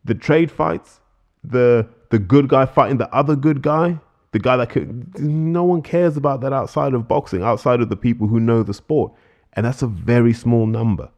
The 0.04 0.15
trade 0.15 0.50
fights, 0.50 1.00
the 1.43 1.88
the 2.10 2.17
good 2.17 2.48
guy 2.48 2.65
fighting 2.65 2.98
the 2.98 3.13
other 3.13 3.36
good 3.36 3.62
guy, 3.62 4.00
the 4.31 4.39
guy 4.39 4.57
that 4.57 4.69
could 4.69 5.19
no 5.19 5.63
one 5.63 5.81
cares 5.81 6.17
about 6.17 6.41
that 6.41 6.53
outside 6.53 6.93
of 6.93 7.07
boxing, 7.07 7.43
outside 7.43 7.81
of 7.81 7.89
the 7.89 7.95
people 7.95 8.27
who 8.27 8.39
know 8.39 8.63
the 8.63 8.73
sport. 8.73 9.13
And 9.53 9.65
that's 9.65 9.81
a 9.81 9.87
very 9.87 10.33
small 10.33 10.67
number. 10.67 11.09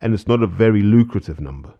And 0.00 0.12
it's 0.12 0.26
not 0.26 0.42
a 0.42 0.46
very 0.46 0.82
lucrative 0.82 1.40
number. 1.40 1.72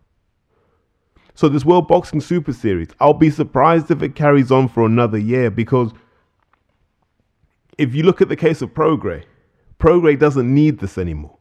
So 1.35 1.47
this 1.47 1.65
World 1.65 1.87
Boxing 1.87 2.19
Super 2.19 2.51
Series, 2.51 2.87
I'll 2.99 3.13
be 3.13 3.29
surprised 3.29 3.91
if 3.91 4.01
it 4.01 4.15
carries 4.15 4.51
on 4.51 4.67
for 4.69 4.85
another 4.85 5.19
year 5.19 5.51
because 5.51 5.91
if 7.77 7.93
you 7.93 8.01
look 8.01 8.21
at 8.21 8.29
the 8.29 8.35
case 8.35 8.63
of 8.63 8.73
Prograis, 8.73 9.23
Prograis 9.79 10.17
doesn't 10.17 10.51
need 10.51 10.79
this 10.79 10.97
anymore. 10.97 11.37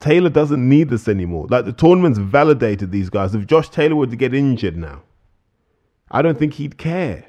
Taylor 0.00 0.30
doesn't 0.30 0.66
need 0.66 0.88
this 0.88 1.08
anymore. 1.08 1.46
Like 1.50 1.66
the 1.66 1.72
tournament's 1.72 2.18
validated 2.18 2.90
these 2.90 3.10
guys. 3.10 3.34
If 3.34 3.46
Josh 3.46 3.68
Taylor 3.68 3.96
were 3.96 4.06
to 4.06 4.16
get 4.16 4.32
injured 4.32 4.76
now, 4.76 5.02
I 6.10 6.22
don't 6.22 6.38
think 6.38 6.54
he'd 6.54 6.78
care. 6.78 7.26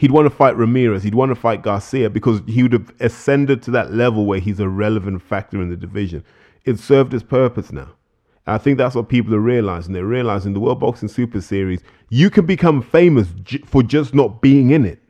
He'd 0.00 0.12
want 0.12 0.24
to 0.24 0.30
fight 0.30 0.56
Ramirez. 0.56 1.02
He'd 1.02 1.14
want 1.14 1.28
to 1.28 1.34
fight 1.34 1.60
Garcia 1.60 2.08
because 2.08 2.40
he 2.46 2.62
would 2.62 2.72
have 2.72 2.90
ascended 3.00 3.62
to 3.64 3.70
that 3.72 3.92
level 3.92 4.24
where 4.24 4.40
he's 4.40 4.58
a 4.58 4.66
relevant 4.66 5.20
factor 5.20 5.60
in 5.60 5.68
the 5.68 5.76
division. 5.76 6.24
It 6.64 6.78
served 6.78 7.12
its 7.12 7.22
purpose 7.22 7.70
now. 7.70 7.90
And 8.46 8.54
I 8.54 8.56
think 8.56 8.78
that's 8.78 8.94
what 8.94 9.10
people 9.10 9.34
are 9.34 9.40
realizing. 9.40 9.92
They're 9.92 10.06
realizing 10.06 10.54
the 10.54 10.60
World 10.60 10.80
Boxing 10.80 11.10
Super 11.10 11.42
Series, 11.42 11.82
you 12.08 12.30
can 12.30 12.46
become 12.46 12.80
famous 12.80 13.28
j- 13.42 13.58
for 13.66 13.82
just 13.82 14.14
not 14.14 14.40
being 14.40 14.70
in 14.70 14.86
it. 14.86 15.02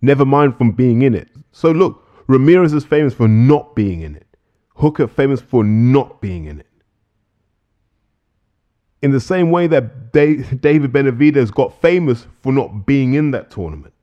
Never 0.00 0.24
mind 0.24 0.56
from 0.56 0.70
being 0.70 1.02
in 1.02 1.16
it. 1.16 1.28
So 1.50 1.72
look, 1.72 2.06
Ramirez 2.28 2.72
is 2.72 2.84
famous 2.84 3.14
for 3.14 3.26
not 3.26 3.74
being 3.74 4.02
in 4.02 4.14
it. 4.14 4.28
Hooker 4.76 5.08
famous 5.08 5.40
for 5.40 5.64
not 5.64 6.20
being 6.20 6.44
in 6.44 6.60
it. 6.60 6.68
In 9.02 9.12
the 9.12 9.20
same 9.20 9.50
way 9.50 9.66
that 9.66 10.12
David 10.12 10.92
Benavidez 10.92 11.52
got 11.52 11.80
famous 11.80 12.26
for 12.42 12.52
not 12.52 12.84
being 12.84 13.14
in 13.14 13.30
that 13.30 13.50
tournament. 13.50 13.94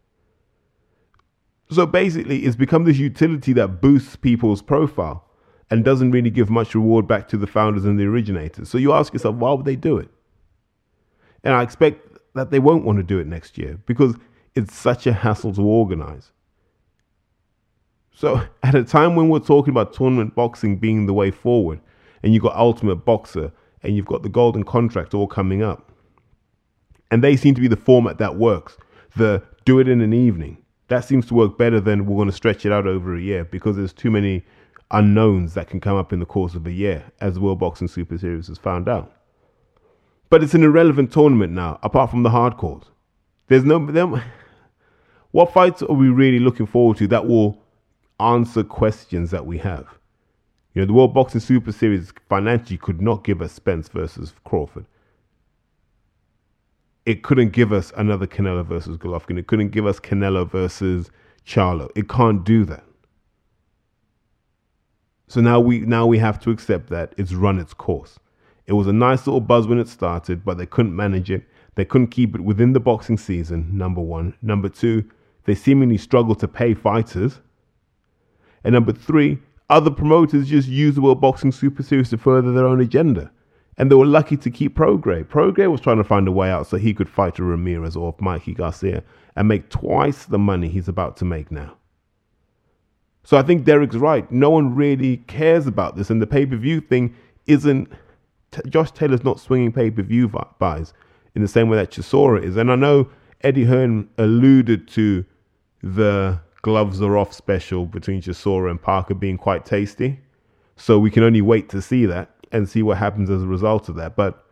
So 1.69 1.85
basically, 1.85 2.45
it's 2.45 2.55
become 2.55 2.85
this 2.85 2.97
utility 2.97 3.53
that 3.53 3.81
boosts 3.81 4.15
people's 4.15 4.61
profile 4.61 5.25
and 5.69 5.83
doesn't 5.83 6.11
really 6.11 6.29
give 6.29 6.49
much 6.49 6.73
reward 6.73 7.07
back 7.07 7.27
to 7.27 7.37
the 7.37 7.47
founders 7.47 7.85
and 7.85 7.99
the 7.99 8.05
originators. 8.05 8.69
So 8.69 8.77
you 8.77 8.93
ask 8.93 9.13
yourself, 9.13 9.35
why 9.35 9.51
would 9.53 9.65
they 9.65 9.75
do 9.75 9.97
it? 9.97 10.09
And 11.43 11.53
I 11.53 11.61
expect 11.61 12.17
that 12.35 12.51
they 12.51 12.59
won't 12.59 12.85
want 12.85 12.97
to 12.97 13.03
do 13.03 13.19
it 13.19 13.27
next 13.27 13.57
year 13.57 13.79
because 13.85 14.15
it's 14.55 14.75
such 14.75 15.05
a 15.05 15.13
hassle 15.13 15.53
to 15.53 15.61
organize. 15.61 16.31
So 18.11 18.41
at 18.63 18.75
a 18.75 18.83
time 18.83 19.15
when 19.15 19.29
we're 19.29 19.39
talking 19.39 19.71
about 19.71 19.93
tournament 19.93 20.35
boxing 20.35 20.77
being 20.77 21.05
the 21.05 21.13
way 21.13 21.31
forward, 21.31 21.81
and 22.23 22.33
you've 22.33 22.43
got 22.43 22.55
Ultimate 22.55 22.97
Boxer 22.97 23.51
and 23.87 23.95
you've 23.95 24.05
got 24.05 24.21
the 24.21 24.29
Golden 24.29 24.63
Contract 24.63 25.15
all 25.15 25.25
coming 25.25 25.63
up, 25.63 25.91
and 27.09 27.23
they 27.23 27.35
seem 27.35 27.55
to 27.55 27.61
be 27.61 27.67
the 27.67 27.75
format 27.75 28.19
that 28.19 28.35
works. 28.35 28.77
The 29.15 29.41
do 29.65 29.79
it 29.79 29.87
in 29.87 30.01
an 30.01 30.13
evening 30.13 30.63
that 30.87 31.03
seems 31.03 31.25
to 31.27 31.33
work 31.33 31.57
better 31.57 31.79
than 31.79 32.05
we're 32.05 32.15
going 32.15 32.29
to 32.29 32.35
stretch 32.35 32.65
it 32.65 32.71
out 32.71 32.87
over 32.87 33.15
a 33.15 33.21
year 33.21 33.43
because 33.43 33.75
there's 33.75 33.93
too 33.93 34.11
many 34.11 34.45
unknowns 34.91 35.53
that 35.53 35.67
can 35.67 35.79
come 35.79 35.97
up 35.97 36.13
in 36.13 36.19
the 36.19 36.25
course 36.25 36.55
of 36.55 36.65
a 36.65 36.71
year, 36.71 37.03
as 37.19 37.33
the 37.33 37.41
World 37.41 37.59
Boxing 37.59 37.87
Super 37.87 38.17
Series 38.17 38.47
has 38.47 38.57
found 38.57 38.87
out. 38.87 39.11
But 40.29 40.43
it's 40.43 40.53
an 40.53 40.63
irrelevant 40.63 41.11
tournament 41.11 41.53
now, 41.53 41.79
apart 41.83 42.09
from 42.09 42.23
the 42.23 42.29
hardcores. 42.29 42.85
There's 43.47 43.63
no. 43.63 43.85
There, 43.85 44.23
what 45.31 45.53
fights 45.53 45.81
are 45.81 45.93
we 45.93 46.09
really 46.09 46.39
looking 46.39 46.65
forward 46.65 46.97
to 46.97 47.07
that 47.07 47.27
will 47.27 47.61
answer 48.19 48.63
questions 48.63 49.31
that 49.31 49.45
we 49.45 49.57
have? 49.57 49.87
You 50.77 50.83
know, 50.83 50.85
the 50.89 50.93
World 50.93 51.15
Boxing 51.15 51.41
Super 51.41 51.71
Series 51.71 52.13
financially 52.29 52.77
could 52.77 53.01
not 53.01 53.23
give 53.23 53.41
us 53.41 53.51
Spence 53.51 53.89
versus 53.89 54.35
Crawford. 54.43 54.85
It 57.03 57.23
couldn't 57.23 57.49
give 57.49 57.73
us 57.73 57.91
another 57.97 58.27
Canelo 58.27 58.63
versus 58.63 58.95
Golovkin. 58.95 59.39
It 59.39 59.47
couldn't 59.47 59.69
give 59.69 59.87
us 59.87 59.99
Canelo 59.99 60.47
versus 60.47 61.09
Charlo. 61.43 61.89
It 61.95 62.07
can't 62.07 62.43
do 62.43 62.63
that. 62.65 62.83
So 65.27 65.41
now 65.41 65.59
we 65.59 65.79
now 65.79 66.05
we 66.05 66.19
have 66.19 66.39
to 66.41 66.51
accept 66.51 66.91
that 66.91 67.11
it's 67.17 67.33
run 67.33 67.57
its 67.57 67.73
course. 67.73 68.19
It 68.67 68.73
was 68.73 68.85
a 68.85 68.93
nice 68.93 69.25
little 69.25 69.41
buzz 69.41 69.65
when 69.65 69.79
it 69.79 69.87
started, 69.87 70.45
but 70.45 70.59
they 70.59 70.67
couldn't 70.67 70.95
manage 70.95 71.31
it. 71.31 71.43
They 71.73 71.85
couldn't 71.85 72.09
keep 72.09 72.35
it 72.35 72.41
within 72.41 72.73
the 72.73 72.79
boxing 72.79 73.17
season, 73.17 73.75
number 73.75 74.01
one. 74.01 74.35
Number 74.43 74.69
two, 74.69 75.09
they 75.45 75.55
seemingly 75.55 75.97
struggled 75.97 76.39
to 76.41 76.47
pay 76.47 76.75
fighters. 76.75 77.39
And 78.63 78.73
number 78.73 78.93
three, 78.93 79.39
other 79.69 79.91
promoters 79.91 80.47
just 80.47 80.67
used 80.67 80.97
the 80.97 81.01
World 81.01 81.21
Boxing 81.21 81.51
Super 81.51 81.83
Series 81.83 82.09
to 82.09 82.17
further 82.17 82.51
their 82.51 82.65
own 82.65 82.81
agenda. 82.81 83.31
And 83.77 83.91
they 83.91 83.95
were 83.95 84.05
lucky 84.05 84.37
to 84.37 84.49
keep 84.49 84.75
Prograis. 84.75 85.25
Prograis 85.25 85.69
was 85.69 85.81
trying 85.81 85.97
to 85.97 86.03
find 86.03 86.27
a 86.27 86.31
way 86.31 86.49
out 86.49 86.65
so 86.65 86.77
he 86.77 86.93
could 86.93 87.09
fight 87.09 87.37
a 87.37 87.43
Ramirez 87.43 87.95
or 87.95 88.15
Mikey 88.19 88.53
Garcia 88.53 89.03
and 89.35 89.47
make 89.47 89.69
twice 89.69 90.25
the 90.25 90.39
money 90.39 90.67
he's 90.67 90.87
about 90.87 91.15
to 91.17 91.25
make 91.25 91.51
now. 91.51 91.77
So 93.23 93.37
I 93.37 93.43
think 93.43 93.65
Derek's 93.65 93.97
right. 93.97 94.29
No 94.31 94.49
one 94.49 94.73
really 94.73 95.17
cares 95.17 95.67
about 95.67 95.95
this, 95.95 96.09
and 96.09 96.21
the 96.21 96.27
pay 96.27 96.45
per 96.45 96.55
view 96.55 96.79
thing 96.79 97.13
isn't. 97.45 97.91
Josh 98.67 98.91
Taylor's 98.91 99.25
not 99.25 99.39
swinging 99.39 99.73
pay 99.73 99.91
per 99.91 100.01
view 100.01 100.31
buys 100.57 100.93
in 101.35 101.41
the 101.41 101.47
same 101.47 101.67
way 101.69 101.75
that 101.75 101.91
Chisora 101.91 102.41
is, 102.41 102.55
and 102.55 102.71
I 102.71 102.75
know 102.75 103.09
Eddie 103.41 103.65
Hearn 103.65 104.09
alluded 104.17 104.87
to 104.89 105.25
the 105.83 106.39
gloves 106.61 107.01
are 107.01 107.17
off 107.17 107.33
special 107.33 107.85
between 107.85 108.21
Chisora 108.21 108.69
and 108.69 108.81
Parker 108.81 109.13
being 109.13 109.37
quite 109.37 109.65
tasty. 109.65 110.19
So 110.75 110.99
we 110.99 111.09
can 111.09 111.23
only 111.23 111.41
wait 111.41 111.69
to 111.69 111.81
see 111.81 112.05
that 112.05 112.29
and 112.51 112.69
see 112.69 112.83
what 112.83 112.97
happens 112.97 113.29
as 113.29 113.43
a 113.43 113.47
result 113.47 113.89
of 113.89 113.95
that. 113.95 114.15
But 114.15 114.43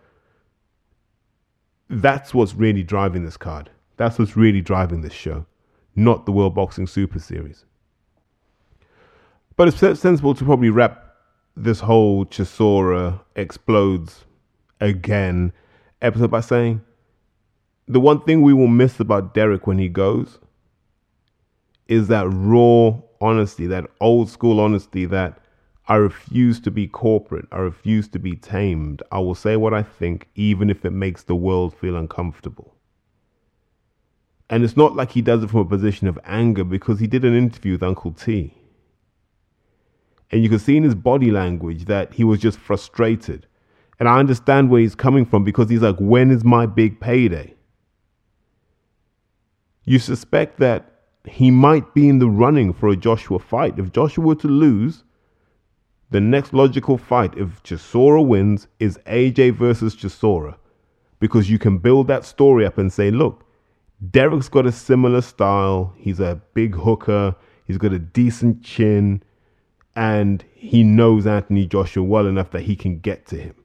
that's 1.90 2.34
what's 2.34 2.56
really 2.56 2.84
driving 2.84 3.24
this 3.24 3.38
card. 3.38 3.70
That's 3.98 4.20
what's 4.20 4.36
really 4.36 4.62
driving 4.62 5.02
this 5.02 5.14
show, 5.14 5.46
not 5.96 6.26
the 6.26 6.32
World 6.32 6.56
Boxing 6.56 6.88
Super 6.88 7.20
Series. 7.20 7.66
But 9.56 9.70
it's 9.70 10.00
sensible 10.00 10.34
to 10.34 10.44
probably 10.44 10.70
wrap 10.70 11.06
this 11.56 11.80
whole 11.80 12.26
Chisora 12.26 13.22
explodes 13.36 14.26
again 14.82 15.54
episode 16.02 16.30
by 16.30 16.42
saying 16.42 16.82
the 17.88 18.00
one 18.00 18.20
thing 18.22 18.42
we 18.42 18.54
will 18.54 18.68
miss 18.68 19.00
about 19.00 19.34
Derek 19.34 19.66
when 19.66 19.78
he 19.78 19.88
goes 19.88 20.40
is 21.88 22.08
that 22.08 22.28
raw 22.30 22.96
honesty, 23.22 23.68
that 23.68 23.86
old 24.02 24.30
school 24.30 24.60
honesty 24.60 25.06
that 25.06 25.40
I 25.88 25.96
refuse 25.96 26.60
to 26.62 26.72
be 26.72 26.88
corporate. 26.88 27.46
I 27.52 27.58
refuse 27.58 28.08
to 28.10 28.20
be 28.20 28.36
tamed. 28.36 29.04
I 29.12 29.20
will 29.20 29.36
say 29.36 29.56
what 29.56 29.74
I 29.74 29.84
think, 29.84 30.30
even 30.36 30.70
if 30.70 30.84
it 30.84 30.92
makes 30.92 31.24
the 31.24 31.36
world 31.36 31.76
feel 31.76 31.96
uncomfortable. 31.96 32.76
And 34.50 34.64
it's 34.64 34.78
not 34.78 34.96
like 34.96 35.12
he 35.12 35.22
does 35.22 35.44
it 35.44 35.50
from 35.50 35.62
a 35.62 35.66
position 35.66 36.08
of 36.08 36.20
anger 36.24 36.64
because 36.64 37.00
he 37.00 37.08
did 37.08 37.26
an 37.26 37.36
interview 37.36 37.74
with 37.74 37.84
Uncle 37.84 38.12
T. 38.12 38.54
And 40.32 40.44
you 40.44 40.50
could 40.50 40.62
see 40.62 40.78
in 40.78 40.84
his 40.84 40.96
body 40.96 41.32
language 41.32 41.86
that 41.86 42.14
he 42.14 42.24
was 42.24 42.40
just 42.40 42.60
frustrated. 42.60 43.48
And 44.00 44.10
I 44.10 44.20
understand 44.20 44.70
where 44.70 44.82
he's 44.82 44.96
coming 44.96 45.26
from 45.26 45.44
because 45.44 45.70
he's 45.70 45.82
like, 45.82 45.98
when 46.00 46.32
is 46.32 46.44
my 46.44 46.66
big 46.66 47.00
payday? 47.00 47.54
You 49.84 50.00
suspect 50.00 50.60
that 50.60 50.95
he 51.28 51.52
might 51.52 51.94
be 51.94 52.08
in 52.10 52.20
the 52.20 52.30
running 52.30 52.74
for 52.74 52.90
a 52.90 52.96
Joshua 52.96 53.40
fight. 53.40 53.80
If 53.80 53.92
Joshua 53.92 54.24
were 54.24 54.36
to 54.36 54.48
lose, 54.48 55.04
the 56.12 56.22
next 56.22 56.54
logical 56.54 56.98
fight, 56.98 57.38
if 57.38 57.62
Chisora 57.64 58.26
wins, 58.26 58.68
is 58.80 58.98
AJ 59.08 59.56
versus 59.56 59.96
Chisora. 59.96 60.56
Because 61.20 61.50
you 61.50 61.58
can 61.58 61.78
build 61.78 62.08
that 62.08 62.26
story 62.26 62.66
up 62.66 62.78
and 62.78 62.92
say, 62.92 63.10
look, 63.10 63.46
Derek's 64.12 64.50
got 64.50 64.66
a 64.66 64.72
similar 64.72 65.22
style. 65.22 65.94
He's 65.98 66.20
a 66.20 66.42
big 66.54 66.76
hooker. 66.76 67.36
He's 67.66 67.78
got 67.78 67.94
a 67.94 68.00
decent 68.00 68.64
chin 68.64 69.24
and 69.96 70.44
he 70.54 70.84
knows 70.84 71.26
Anthony 71.26 71.66
Joshua 71.66 72.04
well 72.04 72.28
enough 72.28 72.52
that 72.52 72.64
he 72.64 72.76
can 72.76 73.00
get 73.00 73.26
to 73.28 73.38
him. 73.38 73.56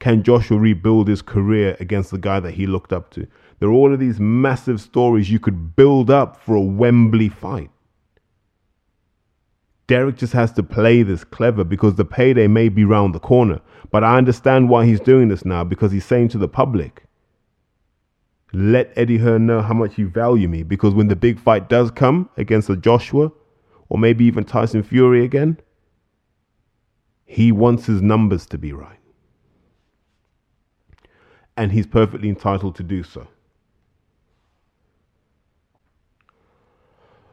Can 0.00 0.22
Joshua 0.22 0.58
rebuild 0.58 1.08
his 1.08 1.22
career 1.22 1.76
against 1.78 2.10
the 2.10 2.18
guy 2.18 2.40
that 2.40 2.54
he 2.54 2.66
looked 2.66 2.92
up 2.92 3.10
to? 3.10 3.26
There 3.58 3.68
are 3.68 3.72
all 3.72 3.92
of 3.92 4.00
these 4.00 4.18
massive 4.18 4.80
stories 4.80 5.30
you 5.30 5.38
could 5.38 5.76
build 5.76 6.10
up 6.10 6.42
for 6.42 6.56
a 6.56 6.60
Wembley 6.60 7.28
fight. 7.28 7.70
Derek 9.86 10.16
just 10.16 10.32
has 10.32 10.52
to 10.52 10.62
play 10.62 11.02
this 11.02 11.24
clever 11.24 11.64
because 11.64 11.96
the 11.96 12.04
payday 12.04 12.46
may 12.46 12.68
be 12.68 12.84
round 12.84 13.14
the 13.14 13.18
corner. 13.18 13.60
But 13.90 14.02
I 14.04 14.16
understand 14.16 14.70
why 14.70 14.86
he's 14.86 15.00
doing 15.00 15.28
this 15.28 15.44
now 15.44 15.64
because 15.64 15.92
he's 15.92 16.04
saying 16.04 16.28
to 16.28 16.38
the 16.38 16.48
public, 16.48 17.04
let 18.52 18.92
Eddie 18.96 19.18
Hearn 19.18 19.46
know 19.46 19.60
how 19.60 19.74
much 19.74 19.98
you 19.98 20.08
value 20.08 20.48
me 20.48 20.62
because 20.62 20.94
when 20.94 21.08
the 21.08 21.16
big 21.16 21.38
fight 21.38 21.68
does 21.68 21.90
come 21.90 22.30
against 22.36 22.70
a 22.70 22.76
Joshua 22.76 23.32
or 23.88 23.98
maybe 23.98 24.24
even 24.24 24.44
Tyson 24.44 24.82
Fury 24.82 25.24
again, 25.24 25.58
he 27.26 27.52
wants 27.52 27.86
his 27.86 28.00
numbers 28.00 28.46
to 28.46 28.58
be 28.58 28.72
right. 28.72 28.99
And 31.60 31.72
he's 31.72 31.86
perfectly 31.86 32.30
entitled 32.30 32.74
to 32.76 32.82
do 32.82 33.02
so. 33.02 33.28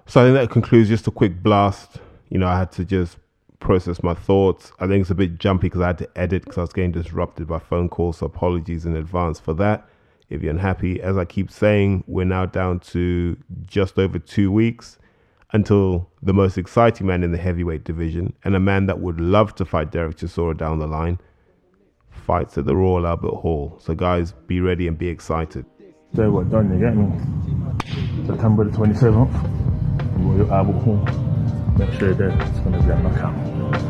So 0.06 0.22
I 0.22 0.26
think 0.26 0.36
that 0.36 0.50
concludes 0.52 0.90
just 0.90 1.08
a 1.08 1.12
quick 1.12 1.42
blast. 1.42 2.00
You 2.28 2.38
know, 2.38 2.48
I 2.48 2.58
had 2.60 2.74
to 2.74 2.84
just 2.84 3.18
process 3.60 4.04
my 4.04 4.13
thoughts. 4.13 4.74
I 4.82 4.88
think 4.88 5.00
it's 5.00 5.12
a 5.12 5.16
bit 5.16 5.38
jumpy 5.38 5.68
because 5.68 5.80
I 5.80 5.88
had 5.88 5.98
to 6.00 6.10
edit 6.18 6.44
because 6.44 6.58
I 6.58 6.62
was 6.62 6.74
getting 6.74 6.92
disrupted 6.92 7.48
by 7.48 7.60
phone 7.60 7.88
calls. 7.88 8.18
So 8.18 8.26
apologies 8.26 8.86
in 8.86 8.98
advance 8.98 9.40
for 9.40 9.54
that. 9.54 9.88
If 10.30 10.42
you're 10.42 10.52
unhappy, 10.52 11.02
as 11.02 11.18
I 11.18 11.24
keep 11.24 11.50
saying, 11.50 12.04
we're 12.06 12.26
now 12.26 12.46
down 12.46 12.82
to 12.92 13.38
just 13.66 13.98
over 13.98 14.20
two 14.20 14.52
weeks 14.52 14.98
until 15.54 16.10
the 16.22 16.34
most 16.34 16.58
exciting 16.58 17.08
man 17.08 17.24
in 17.24 17.32
the 17.32 17.38
heavyweight 17.38 17.86
division 17.86 18.34
and 18.44 18.58
a 18.58 18.60
man 18.60 18.88
that 18.88 19.00
would 19.00 19.22
love 19.22 19.56
to 19.56 19.63
fight 19.63 19.90
Derek 19.92 20.18
Chisora 20.18 20.58
down 20.58 20.80
the 20.80 20.88
line 20.88 21.18
fights 22.17 22.58
at 22.58 22.65
the 22.65 22.75
Royal 22.75 23.08
Albert 23.08 23.36
Hall. 23.36 23.77
So, 23.82 23.93
guys, 23.93 24.34
be 24.47 24.60
ready 24.60 24.88
and 24.88 24.97
be 24.97 25.08
excited. 25.08 25.65
Say 26.15 26.27
what 26.27 26.49
done, 26.49 26.71
you 26.73 26.80
get 26.80 26.95
me? 26.95 28.25
September 28.25 28.63
the 28.65 28.77
27th, 28.77 29.32
Royal 30.19 30.53
Albert 30.53 30.80
Hall. 30.84 30.97
Make 31.77 31.93
sure 31.99 32.13
that 32.13 32.47
it's 32.47 32.60
going 32.60 32.73
to 32.73 32.82
be 32.82 32.89
a 32.89 32.99
knockout. 32.99 33.87